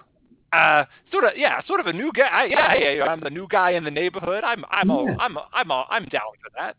[0.54, 2.28] Uh, sort of, yeah, sort of a new guy.
[2.32, 4.43] I, yeah, yeah, yeah, I'm the new guy in the neighborhood.
[4.43, 6.76] I'm, I'm, all, I'm, I'm, all, I'm down for that.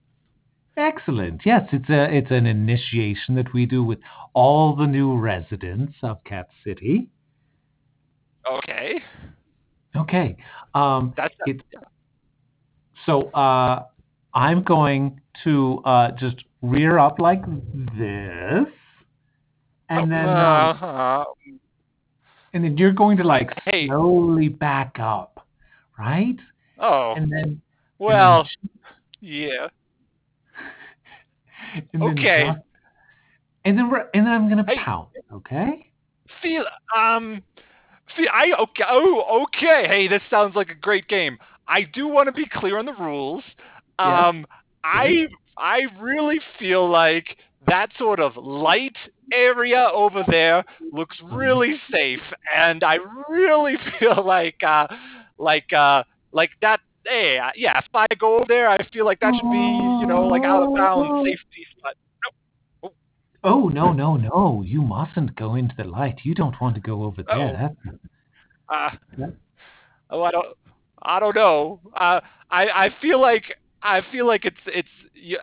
[0.77, 1.43] Excellent.
[1.45, 4.01] Yes, it's a it's an initiation that we do with
[4.33, 7.09] all the new residents of Cat City.
[8.51, 9.01] Okay,
[9.97, 10.37] Okay.
[10.75, 11.63] Um, that's it,
[13.07, 13.85] so uh,
[14.35, 18.67] I'm going to uh, just rear up like this,
[19.89, 21.25] and then um, uh,
[22.55, 23.87] and then you're going to like Hey.
[23.89, 25.47] slowly back up,
[25.99, 26.37] right?
[26.79, 27.61] oh, And then and
[27.99, 28.71] well, then-
[29.21, 29.69] yeah,
[31.93, 32.51] and okay.
[33.65, 34.77] and then we're and then I'm gonna Hey.
[34.79, 35.09] pout.
[35.33, 35.91] Okay.
[36.43, 36.65] feel,
[36.97, 37.43] um,
[38.17, 39.87] feel, I okay, oh, okay.
[39.87, 41.39] Hey, this sounds like a great game.
[41.67, 43.43] I do want to be clear on the rules.
[43.99, 44.25] Yes.
[44.25, 44.47] Um,
[44.83, 47.37] I, I really feel like
[47.67, 48.97] that sort of light
[49.33, 51.35] area over there looks Mm-hmm.
[51.35, 52.21] really safe,
[52.55, 52.99] and I
[53.29, 54.87] really feel like, uh,
[55.39, 56.03] like, uh,
[56.33, 59.59] like that hey, yeah, if I go over there, I feel like that should be,
[60.01, 61.67] you know, like out of bounds safety.
[61.83, 61.95] But
[63.45, 64.63] Oh no no no!
[64.65, 66.21] You mustn't go into the light.
[66.25, 67.37] You don't want to go over there.
[67.37, 67.53] Oh.
[67.89, 67.99] That's
[68.69, 69.27] uh, Yeah.
[70.11, 70.47] oh, I don't,
[71.03, 71.81] I don't know.
[71.95, 74.89] Uh, I I feel like I feel like it's it's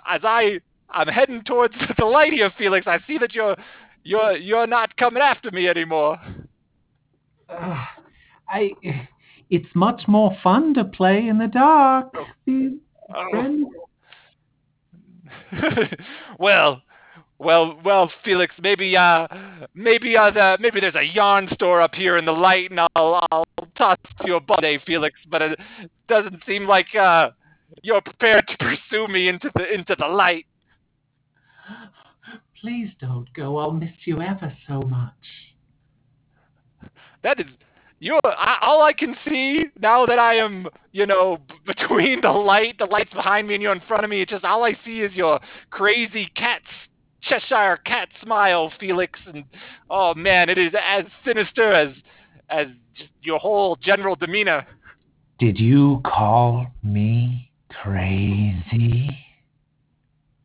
[0.09, 0.59] as I
[0.94, 2.88] I'm heading towards the light here, Felix.
[2.88, 3.56] I see that you're
[4.04, 6.18] you're you're not coming after me anymore.
[7.50, 7.78] Ugh,
[8.50, 8.72] I.
[9.50, 12.14] It's much more fun to play in the dark.
[12.46, 12.80] The
[13.14, 13.72] Oh.
[16.39, 16.82] well,
[17.39, 18.54] well, well, Felix.
[18.62, 19.28] Maybe, uh,
[19.74, 23.28] maybe, uh, the, maybe there's a yarn store up here in the light, and I'll,
[23.32, 23.46] I'll
[23.78, 25.18] toss you a day, Felix.
[25.30, 25.60] But it
[26.08, 27.32] doesn't seem like uh,
[27.82, 30.46] you're prepared to pursue me into the into the light.
[32.62, 33.57] Please don't go.
[33.57, 35.14] I'll miss you ever so much.
[37.24, 37.47] That is,
[37.99, 42.30] you're I, all I can see now that I am, you know, b- between the
[42.30, 44.22] light, the light's behind me, and you're in front of me.
[44.22, 45.39] It's just all I see is your
[45.72, 46.66] crazy cat's
[47.22, 49.43] Cheshire cat smile, Felix, and
[49.89, 51.93] oh man, it is as sinister as
[52.49, 54.66] as just your whole general demeanor.
[55.39, 59.09] Did you call me crazy?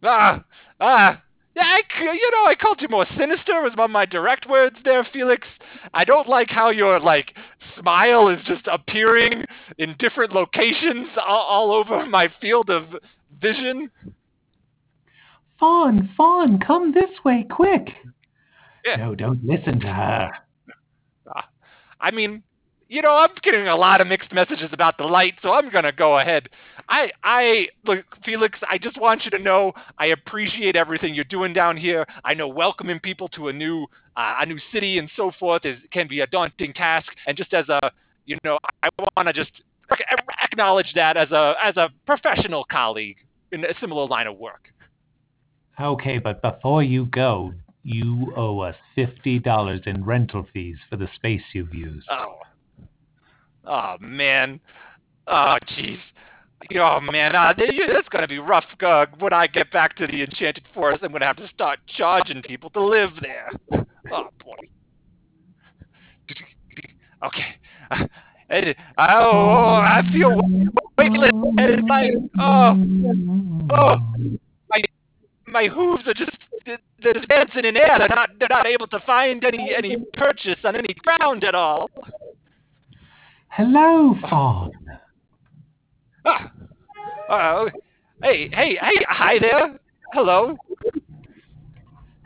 [0.03, 0.45] Ah,
[0.81, 1.23] ah.
[1.57, 4.77] Yeah, I, you know, I called you more sinister was one of my direct words
[4.85, 5.49] there, Felix.
[5.95, 7.35] I don't like how your like
[7.81, 9.43] smile is just appearing
[9.79, 12.85] in different locations all, all over my field of
[13.41, 13.91] vision.
[15.59, 17.89] Fawn, Fawn, come this way, quick.
[18.85, 18.97] Yeah.
[18.97, 20.33] No, don't listen to her.
[21.35, 21.49] Ah,
[22.03, 22.43] I mean,
[22.89, 25.93] you know, I'm getting a lot of mixed messages about the light, so I'm gonna
[25.93, 26.49] go ahead.
[26.89, 28.59] I, I look, Felix.
[28.71, 32.07] I just want you to know I appreciate everything you're doing down here.
[32.25, 35.79] I know welcoming people to a new, uh, a new city and so forth is
[35.93, 37.09] can be a daunting task.
[37.27, 37.91] And just as a,
[38.25, 39.51] you know, I want to just
[40.45, 43.17] acknowledge that as a as a professional colleague
[43.51, 44.69] in a similar line of work.
[45.81, 51.43] Okay, but before you go, you owe us $50 in rental fees for the space
[51.53, 52.07] you've used.
[52.11, 52.39] Oh,
[53.67, 54.61] oh man,
[55.27, 55.99] oh jeez.
[56.75, 58.65] Oh man, uh, that's gonna be rough.
[58.83, 62.43] Uh, when I get back to the Enchanted Forest, I'm gonna have to start charging
[62.43, 63.51] people to live there.
[64.13, 64.57] Oh boy.
[67.25, 67.57] Okay.
[67.91, 70.41] Uh, oh, I feel
[70.97, 71.31] weightless.
[71.33, 73.97] and My oh, oh,
[74.71, 74.83] my
[75.47, 76.37] my hooves are just
[77.03, 77.99] they're just dancing in air.
[77.99, 81.91] They're not they're not able to find any any purchase on any ground at all.
[83.57, 84.71] Hello, Fawn.
[86.27, 86.53] Ah,
[87.31, 87.65] uh,
[88.23, 89.81] hey, hey, hey, hi there.
[90.13, 90.59] Hello.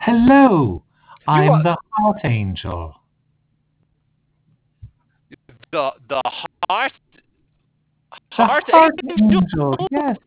[0.01, 0.83] Hello.
[1.29, 2.93] I'm are- the Heart Angel.
[5.71, 6.21] The the
[6.67, 6.91] heart
[8.37, 9.37] The Heart Angel?
[9.37, 9.87] Angel?
[9.89, 10.17] Yes.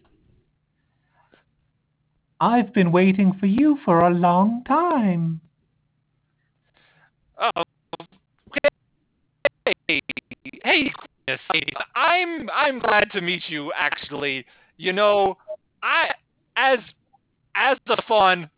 [2.40, 5.42] I've been waiting for you for a long time.
[7.36, 7.62] Oh,
[9.86, 10.00] hey,
[10.64, 10.90] hey,
[11.26, 11.40] goodness.
[11.94, 13.72] I'm I'm glad to meet you.
[13.76, 14.44] Actually,
[14.76, 15.36] you know,
[15.82, 16.10] I
[16.56, 16.78] as
[17.54, 18.50] as a fawn,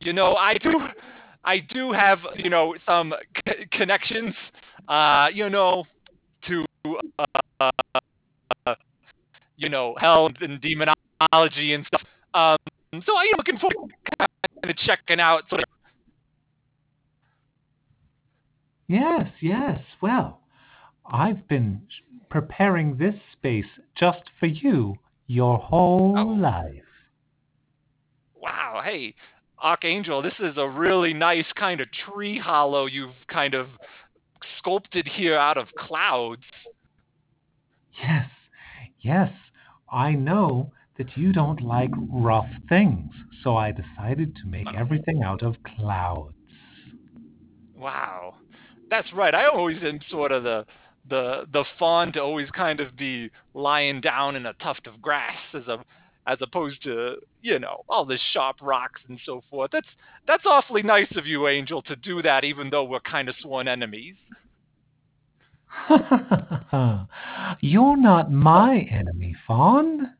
[0.00, 0.72] you know, I do
[1.44, 3.14] I do have you know some
[3.46, 4.34] c- connections.
[4.88, 5.84] Uh, you know,
[6.48, 6.64] to
[7.18, 7.70] uh,
[8.66, 8.74] uh,
[9.56, 12.02] you know hell and demonology and stuff.
[12.34, 12.56] Um,
[12.92, 15.68] so I'm looking forward to kind of checking out sort of
[18.86, 19.80] Yes, yes.
[20.02, 20.43] Well,
[21.06, 21.82] I've been
[22.30, 24.96] preparing this space just for you
[25.26, 26.24] your whole Oh.
[26.24, 26.82] life.
[28.34, 29.14] Wow, hey,
[29.58, 33.68] Archangel, this is a really nice kind of tree hollow you've kind of
[34.58, 36.42] sculpted here out of clouds.
[38.02, 38.28] Yes,
[39.00, 39.32] yes.
[39.90, 44.78] I know that you don't like rough things, so I decided to make uh-huh.
[44.78, 46.34] everything out of clouds.
[47.76, 48.34] Wow.
[48.90, 49.34] That's right.
[49.34, 50.66] I always am sort of the
[51.08, 55.36] the the fawn to always kind of be lying down in a tuft of grass
[55.54, 55.84] as a
[56.26, 59.70] as opposed to, you know, all the sharp rocks and so forth.
[59.72, 59.86] That's
[60.26, 63.68] that's awfully nice of you, Angel, to do that even though we're kind of sworn
[63.68, 64.14] enemies.
[67.60, 70.14] You're not my enemy, Fawn.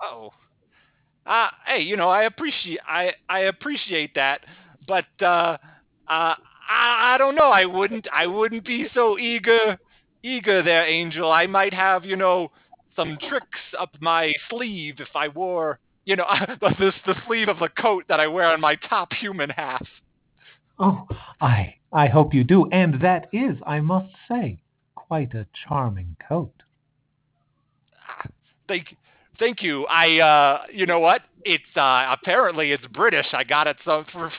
[0.00, 0.30] Oh.
[1.26, 4.42] Uh, hey, you know, I appreciate I I appreciate that,
[4.86, 5.56] but uh,
[6.06, 6.34] uh,
[6.68, 7.50] I I don't know.
[7.50, 9.78] I wouldn't I wouldn't be so eager
[10.22, 11.30] eager there, Angel.
[11.30, 12.50] I might have you know
[12.96, 16.26] some tricks up my sleeve if I wore you know
[16.78, 19.86] this the sleeve of the coat that I wear on my top human half.
[20.78, 21.06] Oh,
[21.40, 24.58] I I hope you do, and that is, I must say,
[24.96, 26.64] quite a charming coat.
[28.66, 28.96] thank,
[29.38, 29.86] thank you.
[29.86, 31.22] I, uh, you know what?
[31.44, 33.26] It's uh, apparently it's British.
[33.32, 34.32] I got it some for,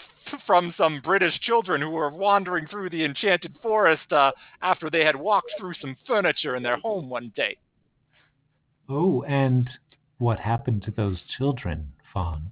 [0.45, 5.15] from some British children who were wandering through the enchanted forest uh, after they had
[5.15, 7.57] walked through some furniture in their home one day.
[8.88, 9.69] Oh, and
[10.17, 12.51] what happened to those children, Fawn?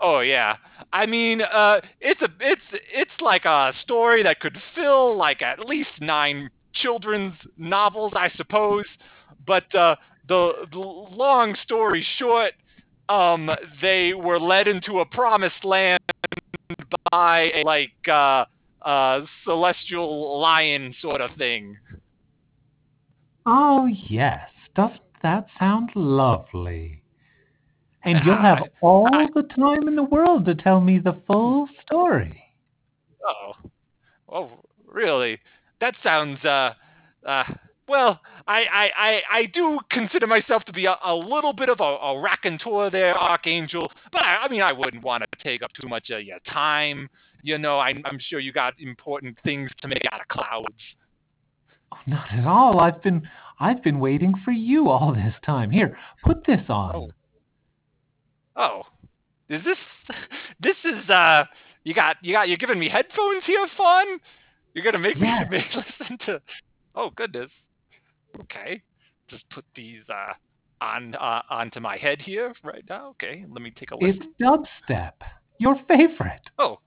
[0.00, 0.56] Oh yeah.
[0.92, 2.62] I mean, uh, it's a it's
[2.92, 8.84] it's like a story that could fill like at least nine children's novels, I suppose.
[9.46, 9.96] But uh,
[10.28, 12.52] the, the long story short,
[13.08, 13.50] um,
[13.80, 16.00] they were led into a promised land
[17.10, 18.44] by a like uh,
[18.82, 21.76] uh, celestial lion sort of thing.
[23.46, 24.40] Oh, yes.
[24.74, 27.02] Doesn't that sound lovely?
[28.04, 32.42] And you'll have all the time in the world to tell me the full story.
[33.24, 33.52] Oh,
[34.30, 34.50] oh,
[34.86, 35.38] really?
[35.80, 36.74] That sounds uh,
[37.26, 37.44] uh.
[37.88, 41.80] Well, I, I, I, I do consider myself to be a, a little bit of
[41.80, 43.90] a, a raconteur there, Archangel.
[44.12, 47.08] But I, I mean, I wouldn't want to take up too much of your time.
[47.42, 50.74] You know, I, I'm sure you got important things to make out of clouds.
[51.92, 52.80] Oh, not at all.
[52.80, 53.26] I've been
[53.60, 55.70] I've been waiting for you all this time.
[55.70, 56.94] Here, put this on.
[56.94, 57.10] Oh.
[58.56, 58.82] Oh,
[59.48, 59.78] is this
[60.60, 61.44] this is uh
[61.84, 64.06] you got you got you're giving me headphones here, Fawn?
[64.74, 65.48] You're gonna make Yes.
[65.48, 65.64] me, me
[66.00, 66.42] listen to
[66.94, 67.50] Oh goodness.
[68.40, 68.82] Okay.
[69.28, 70.32] Just put these uh
[70.80, 73.08] on uh, onto my head here right now.
[73.10, 74.32] Okay, let me take a listen.
[74.38, 74.42] It's
[74.90, 75.12] dubstep.
[75.58, 76.42] Your favorite.
[76.58, 76.78] Oh.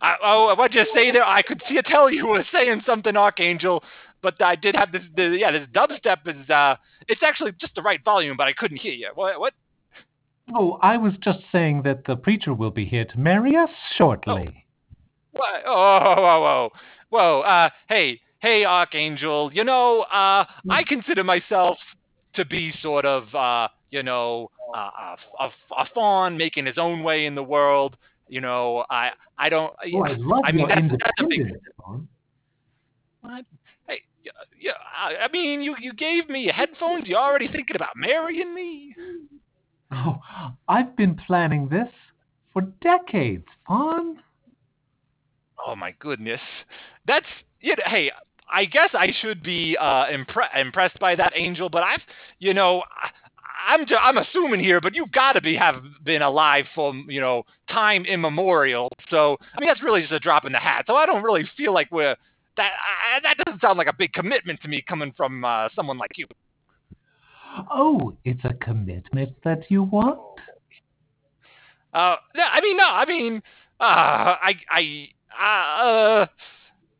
[0.00, 1.24] I, oh, what'd you say there?
[1.24, 3.82] I could see you tell you were saying something, Archangel,
[4.22, 5.02] but I did have this.
[5.16, 6.48] The, yeah, this dubstep is.
[6.48, 6.76] uh
[7.08, 9.10] It's actually just the right volume, but I couldn't hear you.
[9.14, 9.40] What?
[9.40, 9.52] What?
[10.54, 14.64] Oh, I was just saying that the preacher will be here to marry us shortly.
[15.32, 15.62] What?
[15.66, 16.70] Oh, whoa, whoa, whoa,
[17.10, 17.40] whoa!
[17.42, 19.50] Uh, hey, hey, Archangel.
[19.52, 21.78] You know, uh, I consider myself
[22.34, 24.78] to be sort of, uh, you know, uh,
[25.38, 27.96] a, a, a fawn making his own way in the world.
[28.28, 29.72] You know, I, I don't.
[29.94, 31.52] Oh, I love I mean, that's- that's a big-
[33.22, 33.44] What?
[33.88, 34.00] Hey,
[34.58, 37.06] yeah, I I mean, you you gave me headphones.
[37.06, 38.94] You already thinking about marrying me?
[39.92, 40.20] Oh,
[40.68, 41.88] I've been planning this
[42.52, 44.18] for decades, Fawn.
[45.66, 46.40] Oh my goodness,
[47.06, 47.26] that's
[47.60, 48.10] you know, hey.
[48.52, 52.00] I guess I should be uh, impre- impressed by that angel, but I've,
[52.40, 53.10] you know, I,
[53.68, 57.20] I'm ju- I'm assuming here, but you got to be have been alive for you
[57.20, 58.90] know time immemorial.
[59.08, 60.84] So I mean, that's really just a drop in the hat.
[60.88, 62.16] So I don't really feel like we're
[62.56, 62.72] that.
[63.14, 66.16] I, that doesn't sound like a big commitment to me coming from uh, someone like
[66.16, 66.26] you.
[67.70, 70.18] Oh, it's a commitment that you want?
[71.92, 73.42] Uh, no, I mean, no, I mean,
[73.80, 75.08] uh, I, I,
[75.40, 76.26] uh,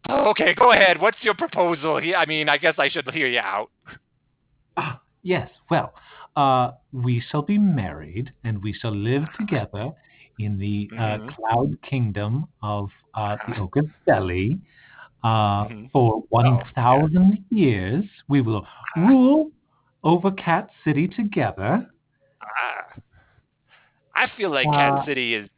[0.08, 1.00] uh, okay, go ahead.
[1.00, 1.98] What's your proposal?
[2.00, 2.16] here?
[2.16, 3.70] I mean, I guess I should hear you out.
[4.76, 5.50] Ah, yes.
[5.70, 5.92] Well,
[6.36, 9.92] uh, we shall be married and we shall live together
[10.38, 11.28] in the uh, Mhm.
[11.28, 14.58] cloud kingdom of uh, the Ogre's Belly
[15.24, 15.90] uh, Mhm.
[15.92, 18.04] for 1,000 years.
[18.28, 18.66] We will
[18.96, 19.50] rule
[20.04, 21.86] over Cat City together.
[22.42, 22.94] Ah,
[24.14, 25.48] I feel like Cat City is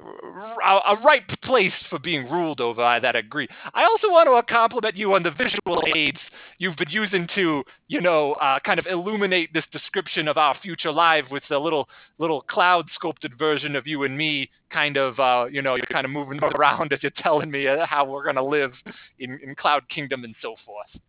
[0.00, 2.82] a, a right place for being ruled over.
[2.82, 3.48] I that agree.
[3.72, 6.18] I also want to compliment you on the visual aids
[6.58, 10.92] you've been using to, you know, uh, kind of illuminate this description of our future
[10.92, 11.88] life with the little
[12.18, 16.04] little cloud sculpted version of you and me, kind of, uh, you know, you're kind
[16.04, 18.72] of moving around as you're telling me uh, how we're gonna live
[19.18, 21.02] in, in Cloud Kingdom and so forth.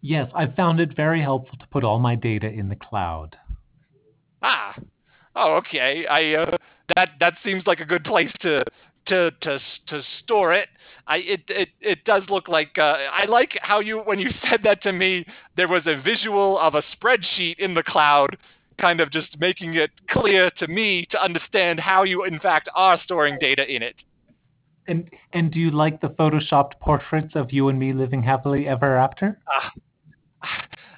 [0.00, 3.36] Yes, I found it very helpful to put all my data in the cloud.
[4.42, 4.76] Ah,
[5.36, 6.06] oh, okay.
[6.06, 6.56] I uh,
[6.94, 8.64] that that seems like a good place to
[9.06, 9.58] to to
[9.88, 10.68] to store it.
[11.06, 14.60] I it it it does look like uh, I like how you when you said
[14.64, 15.24] that to me,
[15.56, 18.36] there was a visual of a spreadsheet in the cloud,
[18.80, 23.00] kind of just making it clear to me to understand how you in fact are
[23.04, 23.96] storing data in it.
[24.88, 28.96] And and do you like the photoshopped portraits of you and me living happily ever
[28.96, 29.38] after?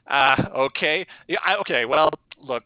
[0.08, 1.06] Uh, okay.
[1.26, 1.84] Yeah, I, okay.
[1.84, 2.10] Well,
[2.40, 2.64] look,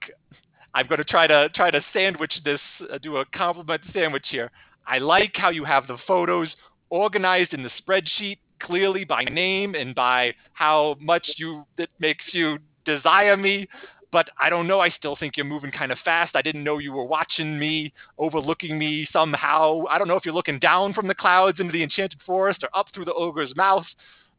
[0.75, 2.61] I'm going to try to try to sandwich this,
[2.93, 4.51] uh, do a compliment sandwich here.
[4.87, 6.49] I like how you have the photos
[6.91, 12.59] organized in the spreadsheet clearly by name and by how much you it makes you
[12.85, 13.69] desire me.
[14.11, 14.81] But I don't know.
[14.81, 16.37] I still think you're moving kind of fast.
[16.37, 19.85] I didn't know you were watching me, overlooking me somehow.
[19.89, 22.69] I don't know if you're looking down from the clouds into the enchanted forest or
[22.79, 23.87] up through the ogre's mouth.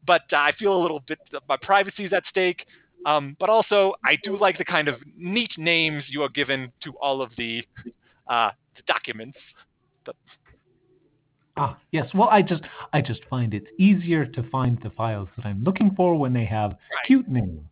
[0.06, 1.18] But I feel a little bit
[1.48, 2.66] my privacy's at stake.
[3.06, 6.92] Um, but also, I do like the kind of neat names you are given to
[7.00, 7.62] all of the,
[8.28, 9.38] uh, the documents.
[11.56, 12.08] Ah, yes.
[12.14, 15.94] Well, I just I just find it's easier to find the files that I'm looking
[15.94, 17.06] for when they have Right.
[17.06, 17.68] cute names.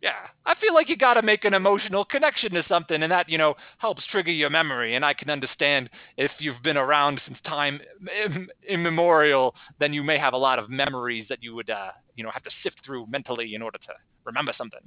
[0.00, 3.28] Yeah, I feel like you got to make an emotional connection to something, and that
[3.28, 4.96] you know helps trigger your memory.
[4.96, 7.80] And I can understand if you've been around since time
[8.24, 12.24] im- immemorial, then you may have a lot of memories that you would uh, you
[12.24, 13.92] know have to sift through mentally in order to
[14.28, 14.80] remember something.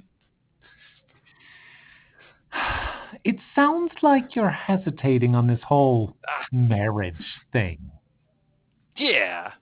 [3.24, 6.44] It sounds like you're hesitating on this whole Ah.
[6.50, 7.14] marriage
[7.52, 7.78] thing.
[8.96, 9.52] Yeah.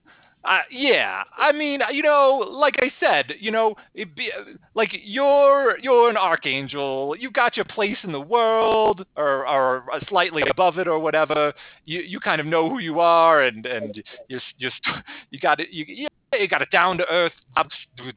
[0.43, 4.31] Uh, yeah, I mean, you know, like I said, you know, it be,
[4.73, 7.15] like you're you're an archangel.
[7.19, 11.53] You've got your place in the world, or or slightly above it, or whatever.
[11.85, 14.81] You you kind of know who you are, and and you're just
[15.29, 15.67] you got it.
[15.71, 16.07] You
[16.39, 17.33] you got it down to earth.
[17.55, 17.69] I'm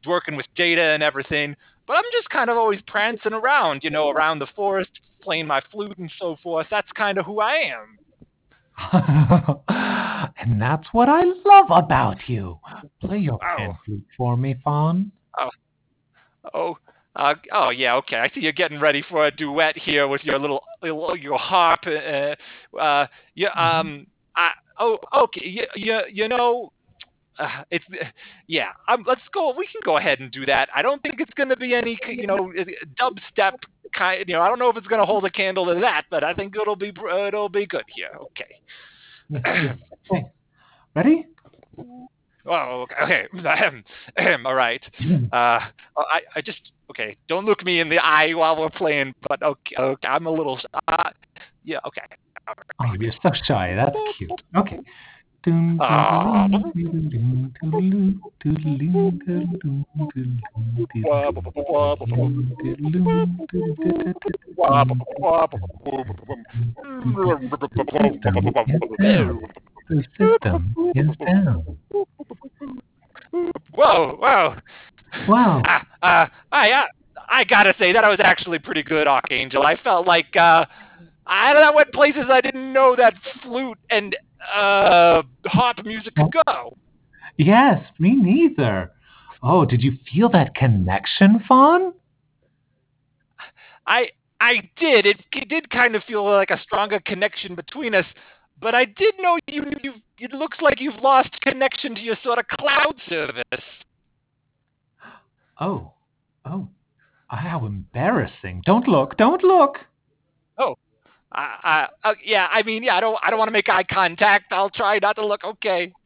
[0.05, 1.55] working with data and everything,
[1.87, 4.89] but I'm just kind of always prancing around, you know, around the forest,
[5.21, 6.67] playing my flute and so forth.
[6.71, 7.97] That's kind of who I am.
[10.37, 12.59] and that's what I love about you.
[13.01, 13.55] Play your Wow.
[13.57, 15.11] pan flute for me, Fawn.
[16.53, 16.77] Oh,
[17.15, 18.17] uh, oh yeah, okay.
[18.17, 21.79] I see you're getting ready for a duet here with your little, little your harp.
[21.87, 22.35] Uh,
[22.77, 24.05] uh, yeah, um,
[24.35, 25.45] I, oh, okay.
[25.45, 26.71] You, you, you know,
[27.39, 27.85] uh, it's
[28.47, 28.69] yeah.
[28.87, 29.53] Um, let's go.
[29.57, 30.69] We can go ahead and do that.
[30.75, 32.51] I don't think it's going to be any, you know,
[32.99, 33.53] dubstep
[33.93, 34.23] kind.
[34.27, 36.23] You know, I don't know if it's going to hold a candle to that, but
[36.23, 36.93] I think it'll be
[37.27, 38.11] it'll be good here.
[38.21, 38.59] Okay.
[39.29, 39.77] Yes, yes.
[40.11, 40.25] Okay.
[40.95, 41.25] Ready?
[42.47, 43.27] Oh, okay.
[43.37, 44.37] okay.
[44.45, 44.81] All right.
[45.33, 45.59] Uh,
[45.97, 47.17] I, I just okay.
[47.27, 49.13] Don't look me in the eye while we're playing.
[49.27, 50.59] But okay, okay I'm a little.
[50.87, 51.09] Uh,
[51.63, 51.79] yeah.
[51.87, 52.01] Okay.
[52.79, 53.73] Oh, you're so shy.
[53.75, 54.31] That's cute.
[54.55, 54.79] Okay.
[69.87, 71.77] The system is down.
[73.71, 74.55] Whoa, whoa.
[75.27, 75.61] Wow.
[75.61, 76.83] Uh, uh, I, uh,
[77.29, 79.63] I gotta say, that was actually pretty good, Archangel.
[79.63, 80.65] I felt like, uh,
[81.27, 84.15] I don't know what places I didn't know that flute and
[84.53, 86.77] uh, harp music could go.
[87.37, 88.91] Yes, me neither.
[89.41, 91.93] Oh, did you feel that connection, Fawn?
[93.87, 94.09] I
[94.39, 95.05] I did.
[95.05, 98.05] It, it did kind of feel like a stronger connection between us,
[98.59, 99.63] but I did know you.
[99.83, 99.93] You.
[100.17, 103.65] It looks like you've lost connection to your sort of cloud service.
[105.59, 105.91] Oh,
[106.45, 106.67] oh,
[107.27, 108.61] how embarrassing!
[108.65, 109.17] Don't look!
[109.17, 109.77] Don't look!
[111.35, 113.17] I, I, uh, yeah, I mean, yeah, I don't.
[113.21, 114.51] I don't want to make eye contact.
[114.51, 115.43] I'll try not to look.
[115.43, 115.91] Okay.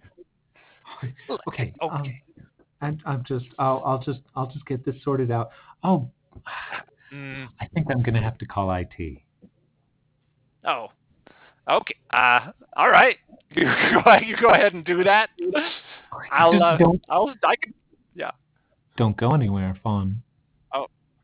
[1.47, 2.21] Okay, um, Okay.
[2.81, 5.51] I'm, I'm just, I'll, I'll just, I'll just get this sorted out.
[5.83, 6.09] Oh,
[7.13, 9.17] Mm, I think I'm gonna have to call IT.
[10.65, 10.87] oh.
[11.69, 11.95] Okay.
[12.11, 12.51] Uh.
[12.75, 13.17] All right.
[13.55, 13.65] You
[14.03, 14.13] go.
[14.23, 15.29] You go ahead and do that.
[16.31, 16.61] I'll.
[16.61, 16.77] Uh,
[17.09, 17.33] I'll.
[17.43, 17.73] I can.
[18.13, 18.31] Yeah.
[18.95, 20.21] Don't go anywhere, Fawn.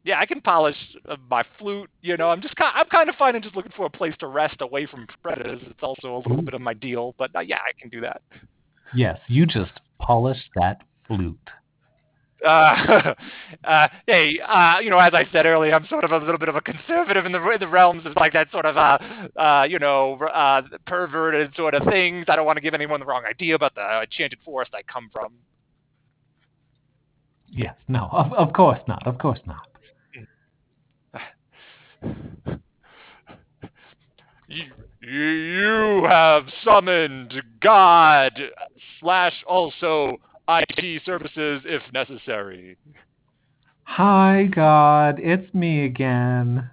[0.06, 0.78] Yeah, I can polish
[1.10, 1.90] uh, my flute.
[2.02, 2.56] You know, I'm just.
[2.56, 5.08] Kind, I'm kind of fine and just looking for a place to rest away from
[5.24, 5.62] predators.
[5.66, 8.22] It's also a little bit of my deal, but uh, yeah, I can do that.
[8.94, 11.40] Yes, you just polish that flute.
[12.46, 13.16] Uh,
[13.64, 16.50] uh, hey, uh, you know, as I said earlier, I'm sort of a little bit
[16.50, 19.00] of a conservative in the in the realms of like that sort of, uh,
[19.40, 22.26] uh, you know, uh, perverted sort of things.
[22.28, 25.10] I don't want to give anyone the wrong idea about the enchanted forest I come
[25.12, 25.34] from.
[27.50, 29.08] Yes, no, of, of course not.
[29.08, 29.68] Of course not.
[34.48, 34.66] You,
[35.02, 38.40] you have summoned God
[39.00, 40.18] slash also
[40.48, 42.78] IT services if necessary.
[43.84, 46.70] Hi, God, it's me again.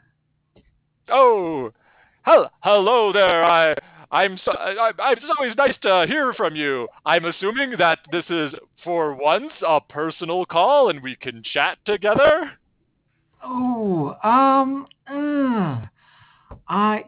[1.09, 1.73] Oh,
[2.23, 3.45] hel- hello there.
[3.45, 3.75] I,
[4.11, 6.89] I'm so, I, I, it's always nice to hear from you.
[7.07, 8.53] I'm assuming that this is
[8.85, 12.53] for once a personal call and we can chat together.
[13.45, 15.87] Oh, um, uh,
[16.69, 17.05] I,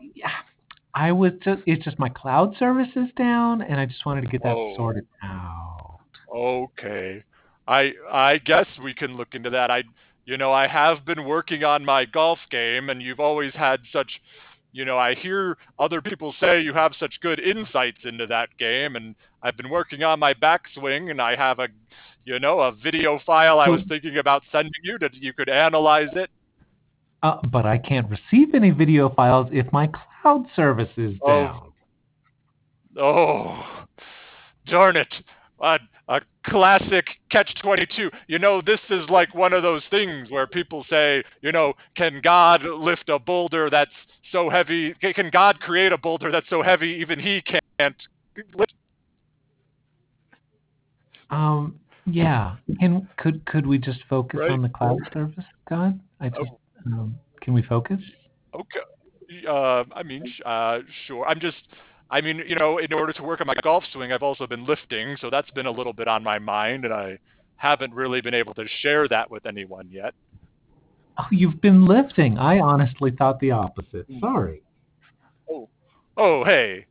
[0.94, 4.28] I was just, it's just my cloud service is down, and I just wanted to
[4.28, 4.74] get that Oh.
[4.76, 6.00] sorted out.
[6.34, 7.22] Okay.
[7.66, 9.70] I I guess we can look into that.
[9.70, 9.84] I
[10.26, 14.10] you know, I have been working on my golf game and you've always had such
[14.74, 18.96] you know, I hear other people say you have such good insights into that game
[18.96, 21.68] and I've been working on my backswing and I have a
[22.24, 26.08] you know, a video file I was thinking about sending you that you could analyze
[26.14, 26.30] it.
[27.22, 29.88] Uh, but I can't receive any video files if my
[30.22, 31.28] cloud service is Oh.
[31.28, 31.72] down.
[32.96, 33.84] Oh,
[34.66, 35.12] darn it.
[35.64, 35.78] A,
[36.08, 38.10] a classic catch 22.
[38.26, 42.20] You know, this is like one of those things where people say, you know, can
[42.22, 43.90] God lift a boulder that's
[44.30, 44.94] so heavy?
[45.00, 47.96] Can God create a boulder that's so heavy even he can't
[48.54, 48.74] lift?
[51.30, 52.56] Um, yeah.
[52.78, 54.50] Can could could we just focus Right.
[54.50, 55.98] on the cloud service, God?
[56.20, 56.50] I just
[56.86, 58.00] um, can we focus?
[58.54, 59.46] Okay.
[59.48, 61.26] Uh, I mean, uh, sure.
[61.26, 61.56] I'm just.
[62.14, 64.64] I mean, you know, in order to work on my golf swing, I've also been
[64.64, 67.18] lifting, so that's been a little bit on my mind, and I
[67.56, 70.14] haven't really been able to share that with anyone yet.
[71.18, 72.38] Oh, you've been lifting.
[72.38, 74.08] I honestly thought the opposite.
[74.08, 74.20] Mm.
[74.20, 74.62] Sorry.
[75.50, 75.68] Oh,
[76.16, 76.86] oh, hey.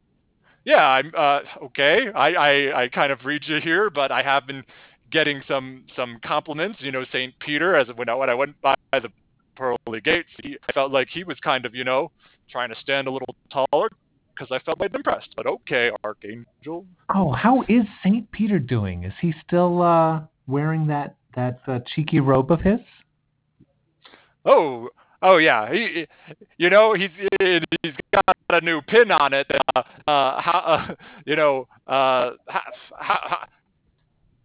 [0.66, 2.08] Yeah, I'm uh okay.
[2.14, 4.64] I I I kind of read you here, but I have been
[5.10, 7.34] getting some some compliments, you know, St.
[7.40, 9.10] Peter as when I when I went by the
[9.56, 12.12] pearly gates, he, I felt like he was kind of, you know,
[12.50, 13.90] trying to stand a little taller
[14.34, 15.30] because I felt quite impressed.
[15.36, 16.86] But okay, Archangel.
[17.14, 19.04] Oh, how is Saint Peter doing?
[19.04, 22.80] Is he still uh, wearing that that uh, cheeky robe of his?
[24.46, 24.90] Oh,
[25.22, 25.72] oh yeah.
[25.72, 26.06] He,
[26.58, 29.50] you know, he's he's got a new pin on it.
[29.76, 30.96] Uh, uh, how, uh
[31.26, 32.62] you know, uh, how,
[32.92, 33.38] how,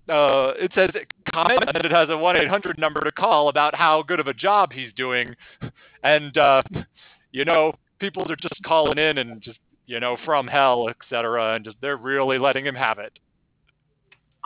[0.08, 0.90] uh, it says
[1.32, 4.26] comment, and it has a one eight hundred number to call about how good of
[4.26, 5.34] a job he's doing,
[6.02, 6.62] and uh,
[7.32, 9.58] you know, people are just calling in and just
[9.88, 13.18] you know from hell, etc., and just they're really letting him have it.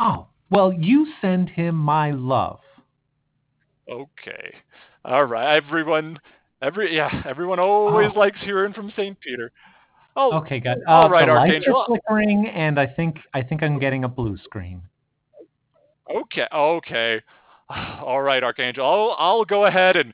[0.01, 2.61] Oh, well, you send him my love.
[3.91, 4.55] Okay,
[5.05, 6.19] all right, everyone.
[6.63, 8.19] Every yeah, everyone always Oh.
[8.19, 9.51] likes hearing from Saint Peter.
[10.15, 10.79] Oh, Okay, good.
[10.87, 14.09] All Uh, right, the lights are flickering, and I think I think I'm getting a
[14.09, 14.83] blue screen.
[16.09, 17.21] Okay, okay.
[17.71, 18.85] All right, Archangel.
[18.85, 20.13] I'll, I'll go ahead and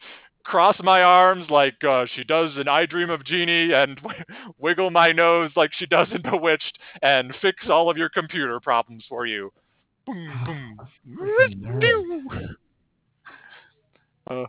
[0.49, 4.01] cross my arms like uh, she does in I Dream of Jeannie and
[4.59, 9.05] wiggle my nose like she does in Bewitched and fix all of your computer problems
[9.09, 9.53] for you.
[10.07, 10.81] Boom,
[11.81, 12.57] boom.
[14.31, 14.45] Uh,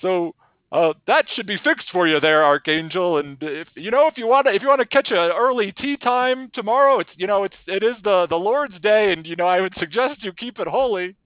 [0.00, 0.34] so
[0.70, 3.18] uh, that should be fixed for you there, Archangel.
[3.18, 5.72] And if you know, if you want to, if you want to catch an early
[5.72, 9.34] tee time tomorrow, it's you know, it's it is the the Lord's Day, and you
[9.34, 11.16] know, I would suggest you keep it holy.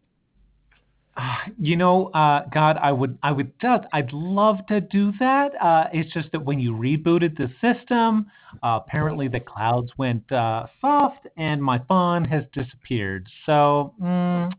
[1.59, 5.51] You know, uh, God, I would, I would just, I'd love to do that.
[5.63, 8.27] Uh, it's just that when you rebooted the system,
[8.63, 13.29] uh, apparently the clouds went uh, soft, and my phone has disappeared.
[13.47, 14.51] So, mm,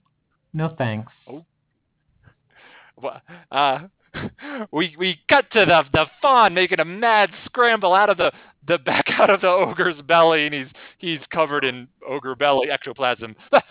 [0.53, 1.11] no thanks.
[3.01, 3.19] Wha-
[3.51, 3.79] uh,
[4.71, 8.31] we we cut to the the fawn making a mad scramble out of the
[8.67, 10.67] the back out of the ogre's belly, and he's
[10.99, 13.35] he's covered in ogre belly ectoplasm.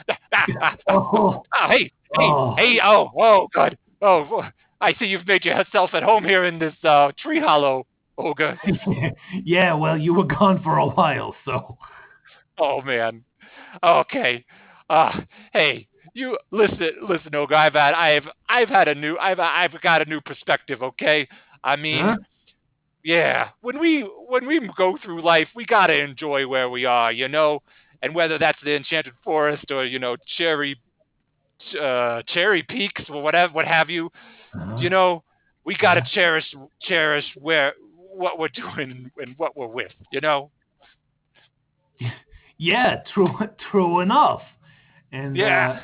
[0.89, 2.55] Oh, Oh, hey, Oh.
[2.56, 3.78] hey, oh, oh, good.
[4.01, 4.43] Oh,
[4.80, 7.86] I see you've made yourself at home here in this uh, tree hollow,
[8.18, 8.59] ogre.
[9.44, 9.74] yeah.
[9.74, 11.78] Well, you were gone for a while, so.
[12.59, 13.24] Oh man.
[13.82, 14.44] Okay.
[14.90, 15.20] Uh,
[15.52, 17.55] hey, you listen, listen, ogre.
[17.55, 20.82] I've had, I've, I've had a new, I've, I've got a new perspective.
[20.82, 21.26] Okay.
[21.64, 22.16] I mean, Huh?
[23.05, 23.48] yeah.
[23.62, 27.60] When we, when we go through life, we gotta enjoy where we are, you know.
[28.02, 30.78] And whether that's the enchanted forest or you know cherry, ch-
[31.80, 34.10] uh, cherry peaks or whatever, what have you.
[34.55, 34.76] Uh-huh.
[34.78, 35.22] you know
[35.64, 36.14] we got to Yeah.
[36.14, 37.72] cherish cherish where
[38.14, 40.51] what we're doing and what we're with you know
[42.59, 43.28] Yeah, true,
[43.70, 44.43] true enough.
[45.10, 45.70] And Yeah.
[45.70, 45.80] uh,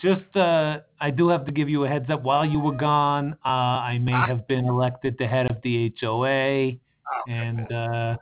[0.00, 2.22] just, uh, I do have to give you a heads up.
[2.22, 4.26] While you were gone, uh, I may Ah.
[4.26, 6.78] have been elected the head of the HOA,
[7.12, 8.16] Oh, and uh,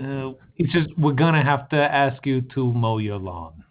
[0.00, 3.64] uh, it's just we're gonna have to ask you to mow your lawn.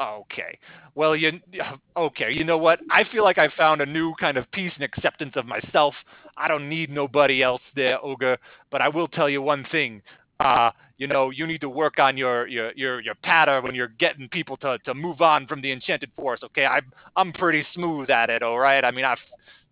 [0.00, 0.58] Okay.
[0.94, 1.40] Well you
[1.96, 2.80] okay you know what?
[2.90, 5.94] I feel like i found a new kind of peace and acceptance of myself.
[6.36, 8.38] I don't need nobody else there ogre
[8.70, 10.02] but i will tell you one thing.
[10.40, 13.88] Uh you know you need to work on your your your, your patter when you're
[13.98, 16.66] getting people to, to move on from the enchanted forest okay?
[16.66, 18.84] I'm i'm pretty smooth at it all right?
[18.84, 19.16] I mean i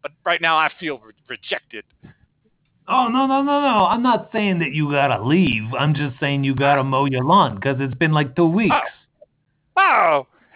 [0.02, 1.84] but right now i feel re- rejected.
[2.88, 3.86] Oh no no no no!
[3.86, 5.72] I'm not saying that you gotta leave.
[5.78, 8.74] I'm just saying you gotta mow your lawn because it's been like two weeks.
[8.76, 8.88] Oh,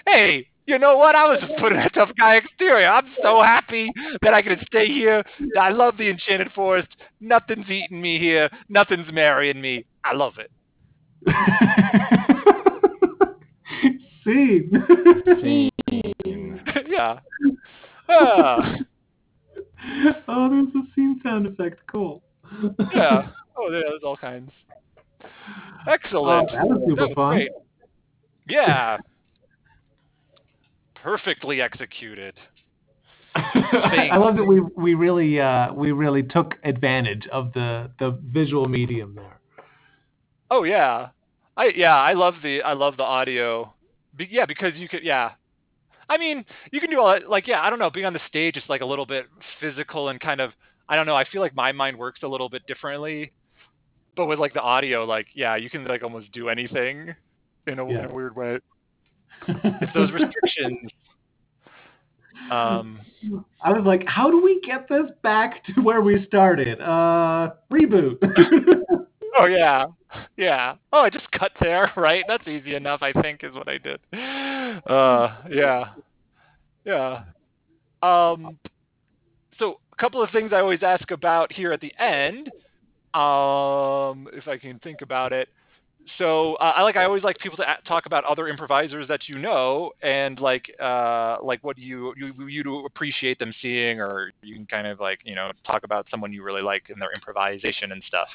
[0.07, 1.15] hey, you know what?
[1.15, 2.89] I was just putting a tough guy exterior.
[2.89, 3.91] I'm so happy
[4.23, 5.23] that I can stay here.
[5.61, 6.89] I love the Enchanted Forest.
[7.21, 8.51] Nothing's eating me here.
[8.69, 9.85] Nothing's marrying me.
[10.05, 10.51] I love it.
[14.25, 14.69] See.
[16.89, 17.19] yeah.
[18.09, 18.75] Ah,
[20.29, 21.81] oh, there's a scene sound effect.
[21.91, 22.23] Cool.
[22.95, 23.29] yeah.
[23.59, 24.51] Oh, yeah, there's all kinds.
[25.89, 26.49] Excellent.
[26.53, 27.35] Oh, that was super That was fun.
[27.37, 27.51] great.
[28.49, 28.99] Yeah.
[30.95, 32.35] Perfectly executed.
[33.37, 38.67] I love that we we really uh, we really took advantage of the the visual
[38.67, 39.41] medium there.
[40.51, 41.09] Oh yeah,
[41.57, 43.75] I yeah I love the I love the audio.
[44.17, 45.33] Be, yeah, because you could yeah.
[46.09, 47.91] I mean, you can do all that, like yeah I don't know.
[47.91, 49.27] Being on the stage is like a little bit
[49.61, 50.53] physical and kind of
[50.89, 51.17] I don't know.
[51.17, 53.33] I feel like my mind works a little bit differently.
[54.17, 57.15] But with like the audio, like yeah, you can like almost do anything.
[57.67, 58.01] In a, Yeah.
[58.01, 58.59] in a weird way.
[59.49, 60.91] It's those restrictions.
[62.51, 63.01] Um,
[63.63, 66.81] I was like, how do we get this back to where we started?
[66.81, 68.19] Uh, reboot.
[69.37, 69.87] oh yeah,
[70.37, 70.75] yeah.
[70.93, 72.25] Oh, I just cut there, right?
[72.29, 73.03] That's easy enough.
[73.03, 74.01] I think is what I did.
[74.87, 75.85] Uh, yeah,
[76.85, 77.25] yeah.
[78.03, 78.59] Um,
[79.59, 82.49] so a couple of things I always ask about here at the end,
[83.15, 85.49] um, if I can think about it.
[86.19, 89.39] So uh, I like I always like people to talk about other improvisers that you
[89.39, 94.55] know and like uh, like what you you you do appreciate them seeing or you
[94.55, 97.93] can kind of like you know talk about someone you really like and their improvisation
[97.93, 98.29] and stuff.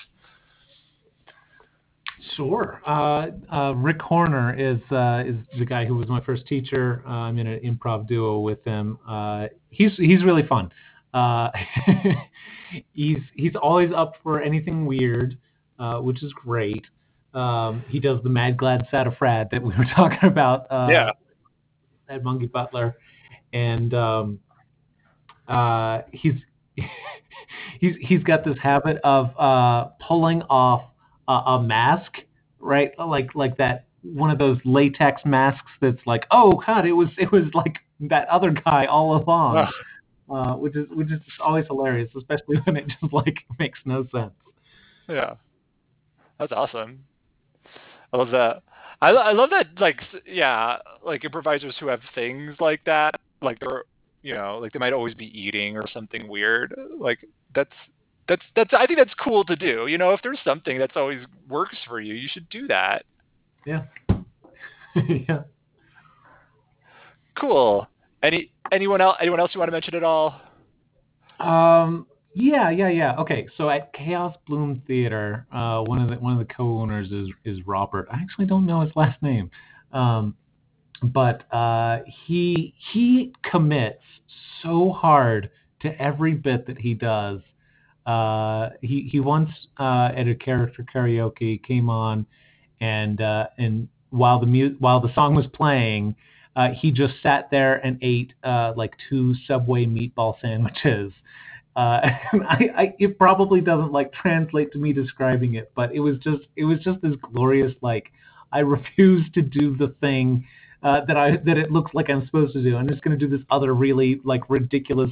[2.36, 2.82] Sure.
[2.86, 7.02] Uh, uh, Rick Horner is uh, is the guy who was my first teacher.
[7.06, 9.00] Uh, I'm in an improv duo with him.
[9.08, 10.72] Uh, he's he's really fun.
[11.14, 11.50] Uh,
[12.94, 15.38] he's he's always up for anything weird,
[16.02, 16.86] which is great.
[17.34, 20.68] Um, he does the Mad Glad Satafrad that we were talking about.
[20.72, 21.12] Uh, Yeah.
[22.10, 22.98] At Monkey Butler,
[23.54, 24.40] and um,
[25.48, 26.34] uh, he's
[27.80, 30.84] he's he's got this habit of uh, pulling off
[31.30, 32.12] a, a mask,
[32.60, 32.92] right?
[33.00, 37.32] Like like that one of those latex masks that's like, oh god, it was it
[37.32, 39.70] was like that other guy all along,
[40.30, 44.34] uh, which is which is always hilarious, especially when it just like makes no sense.
[45.08, 45.36] Yeah,
[46.40, 47.04] that's awesome.
[48.14, 48.64] I love that.
[49.02, 53.86] I, I love that like yeah like improvisers who have things like that like they're
[54.22, 57.20] you know like they might always be eating or something weird like
[57.56, 57.72] that's
[58.28, 61.26] that's that's I think that's cool to do you know if there's something that's always
[61.50, 63.06] works for you you should do that
[63.66, 63.86] Yeah.
[64.96, 65.42] yeah.
[67.40, 67.88] cool
[68.22, 70.40] any anyone else anyone else you want to mention at all
[71.40, 72.06] Um.
[72.34, 72.70] Yeah.
[72.70, 72.90] Yeah.
[72.90, 73.16] Yeah.
[73.18, 73.48] Okay.
[73.58, 77.66] So at Chaos Bloom Theater, uh, one of the one of the co-owners is is
[77.68, 78.08] Robert.
[78.12, 79.52] I actually don't know his last name,
[79.92, 80.36] um,
[81.14, 84.04] but uh, he he commits
[84.64, 85.50] so hard
[85.82, 87.42] to every bit that he does.
[88.06, 92.26] Uh, he he once uh, at a character karaoke came on,
[92.80, 96.16] and uh, and while the mu- while the song was playing,
[96.56, 98.34] uh, he just sat there and ate
[98.76, 101.12] like two Subway meatball sandwiches.
[101.76, 102.00] Uh,
[102.34, 106.44] I, I, it probably doesn't like translate to me describing it, but it was just,
[106.56, 108.12] it was just this glorious like,
[108.52, 110.46] I refuse to do the thing
[110.84, 112.76] uh, that I that it looks like I'm supposed to do.
[112.76, 115.12] I'm just going to do this other really like ridiculous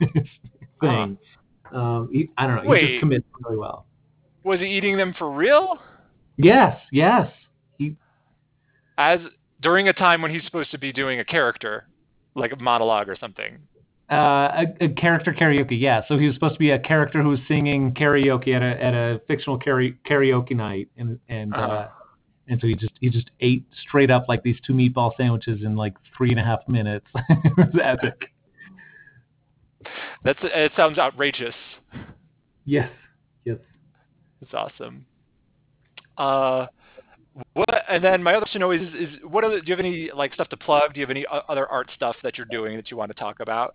[0.80, 1.18] thing.
[1.72, 2.62] Um, he, I don't know.
[2.62, 2.88] He Wait.
[2.92, 3.84] just commits really well.
[4.44, 5.78] was he eating them for real
[6.38, 7.30] Yes, yes.
[7.78, 7.96] He
[8.96, 9.18] as
[9.60, 11.88] during a time when he's supposed to be doing a character
[12.34, 13.58] like a monologue or something
[14.10, 16.02] Uh, a, a character karaoke, yeah.
[16.08, 18.94] So he was supposed to be a character who was singing karaoke at a at
[18.94, 21.88] a fictional karaoke karaoke night, and and uh, Uh-huh.
[22.48, 25.76] and so he just he just ate straight up like these two meatball sandwiches in
[25.76, 27.06] like three and a half minutes.
[27.28, 28.30] it was epic.
[30.24, 31.54] that's it sounds outrageous
[32.64, 32.90] Yes,
[33.46, 33.56] yes.
[34.40, 35.06] That's awesome.
[36.18, 36.66] Uh,
[37.54, 37.82] what?
[37.88, 40.34] And then my other question always is, is what other, do you have any like
[40.34, 40.92] stuff to plug?
[40.92, 43.40] Do you have any other art stuff that you're doing that you want to talk
[43.40, 43.74] about?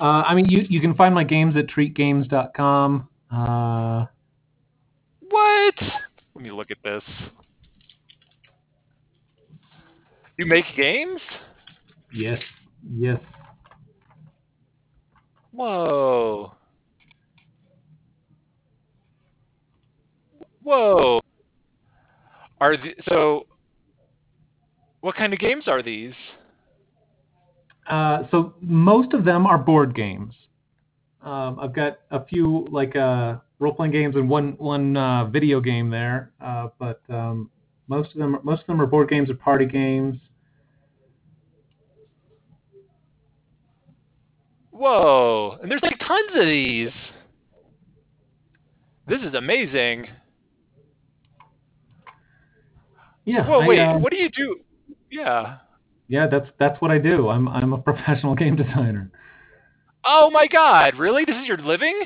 [0.00, 3.08] Uh, I mean, you you can find my games at treatgames.com.
[3.32, 4.06] Uh,
[5.28, 5.74] What?
[6.34, 7.02] Let me look at this.
[10.36, 11.20] You make games?
[12.12, 12.40] yes,
[12.96, 13.18] yes.
[15.52, 16.52] Whoa.
[20.62, 21.20] Whoa.
[22.60, 23.46] Are the, so?
[25.00, 26.12] What kind of games are these?
[27.88, 30.34] Uh, so most of them are board games.
[31.22, 35.90] Um, I've got a few like uh, role-playing games and one one uh, video game
[35.90, 37.50] there, uh, but um,
[37.88, 40.18] most of them most of them are board games or party games.
[44.70, 45.58] Whoa!
[45.60, 46.90] And there's like tons of these.
[49.08, 50.06] This is amazing.
[53.24, 53.48] Yeah.
[53.48, 54.60] Whoa, I, wait, uh, what do you do?
[55.10, 55.58] Yeah.
[56.08, 57.28] Yeah, that's that's what I do.
[57.28, 59.10] I'm I'm a professional game designer.
[60.04, 61.24] Oh my god, really?
[61.24, 62.04] This is your living?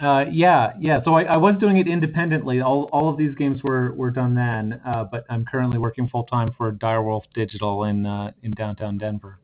[0.00, 1.00] Uh, yeah, yeah.
[1.04, 2.60] So I, I was doing it independently.
[2.60, 6.22] All all of these games were, were done then, uh, but I'm currently working full
[6.24, 9.38] time for Direwolf Digital in uh, in downtown Denver.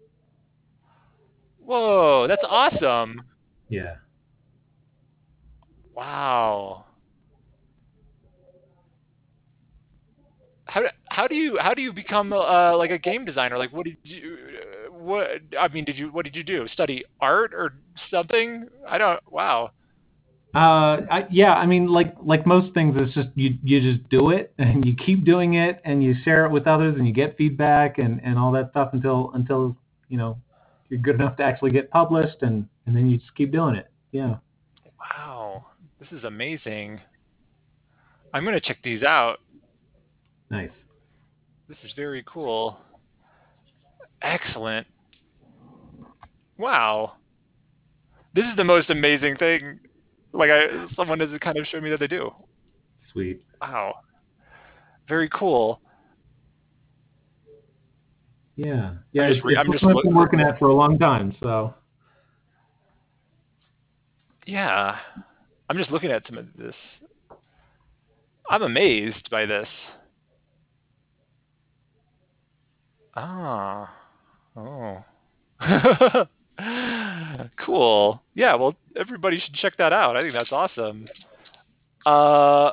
[1.65, 3.23] Whoa, that's awesome.
[3.69, 3.97] Yeah.
[5.95, 6.85] Wow.
[10.75, 13.57] How, do- how do you how do you become uh, like a game designer?
[13.59, 14.37] Like what did you
[14.89, 15.29] uh, what
[15.59, 16.67] I mean did you what did you do?
[16.73, 17.75] Study art or
[18.11, 18.67] something?
[18.89, 19.71] I don't wow.
[20.53, 24.31] Uh, I, yeah, I mean, like like most things, it's just you you just do
[24.31, 27.37] it and you keep doing it and you share it with others and you get
[27.37, 29.77] feedback and, and all that stuff until until
[30.09, 30.37] you know
[30.89, 33.89] you're good enough to actually get published and and then you just keep doing it.
[34.11, 34.39] Yeah.
[34.99, 35.67] Wow,
[36.01, 37.01] this is amazing.
[38.33, 39.39] I'm gonna check these out.
[40.51, 40.71] Nice.
[41.69, 42.79] This is very cool.
[44.23, 44.87] Excellent.
[46.59, 47.15] Wow.
[48.35, 49.81] This is the most amazing thing.
[50.33, 52.31] Like I, someone has kind of showed me that they do.
[53.13, 53.43] Sweet.
[53.61, 53.95] Wow.
[55.09, 55.81] Very cool.
[58.57, 58.95] Yeah.
[59.13, 59.23] Yeah.
[59.23, 61.35] I'm just, it's, I'm just I've been working at for a long time.
[61.43, 61.75] So
[64.47, 64.99] Yeah.
[65.69, 66.75] I'm just looking at some of this.
[68.51, 69.69] I'm amazed by this.
[73.17, 73.95] Ah.
[74.57, 75.05] Oh.
[77.59, 78.23] cool.
[78.35, 80.17] Yeah, well, everybody should check that out.
[80.17, 81.09] I think that's awesome.
[82.07, 82.73] Uh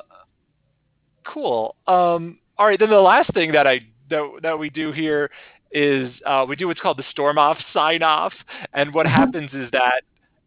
[1.25, 1.75] cool.
[1.87, 5.29] Um all right, then the last thing that I that that we do here
[5.71, 8.33] is uh, we do what's called the storm off sign off
[8.73, 10.01] and what happens is that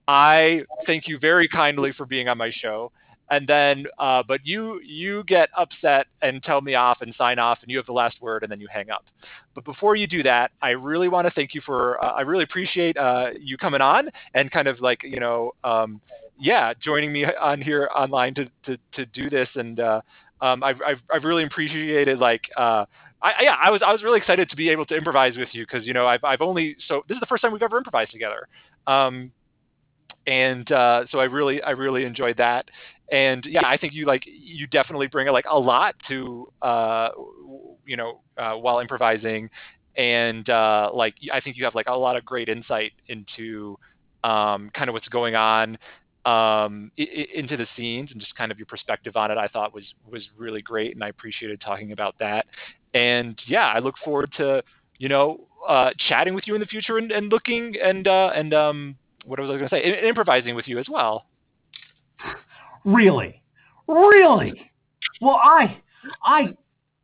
[0.06, 2.92] I thank you very kindly for being on my show.
[3.30, 7.58] And then, uh, but you you get upset and tell me off and sign off,
[7.62, 9.04] and you have the last word, and then you hang up.
[9.54, 12.02] But before you do that, I really want to thank you for.
[12.04, 16.00] Uh, I really appreciate uh, you coming on and kind of like you know, um,
[16.38, 19.48] yeah, joining me on here online to to, to do this.
[19.54, 20.02] And uh,
[20.40, 22.42] um, I've, I've I've really appreciated like.
[22.56, 22.84] Uh,
[23.22, 25.64] I, yeah, I was I was really excited to be able to improvise with you
[25.64, 28.12] because you know I've I've only so this is the first time we've ever improvised
[28.12, 28.48] together,
[28.86, 29.32] um,
[30.26, 32.66] and uh, so I really I really enjoyed that,
[33.10, 37.08] and yeah, I think you like you definitely bring like a lot to uh,
[37.86, 39.50] you know uh, while improvising,
[39.96, 43.78] and uh, like I think you have like a lot of great insight into
[44.24, 45.76] um, kind of what's going on
[46.24, 49.36] um, i- i- into the scenes and just kind of your perspective on it.
[49.38, 52.46] I thought was was really great, and I appreciated talking about that.
[52.94, 54.62] And yeah, I look forward to
[54.98, 58.54] you know uh, chatting with you in the future and, and looking and uh, and
[58.54, 59.82] um, what was I going to say?
[59.84, 61.26] And improvising with you as well.
[62.84, 63.42] really,
[63.86, 64.70] really.
[65.20, 65.78] Well, I
[66.22, 66.54] I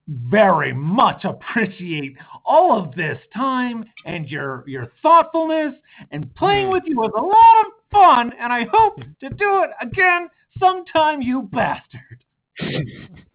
[0.09, 5.75] very much appreciate all of this time and your your thoughtfulness
[6.11, 9.71] and playing with you was a lot of fun and I hope to do it
[9.81, 10.29] again
[10.59, 12.25] sometime you bastard.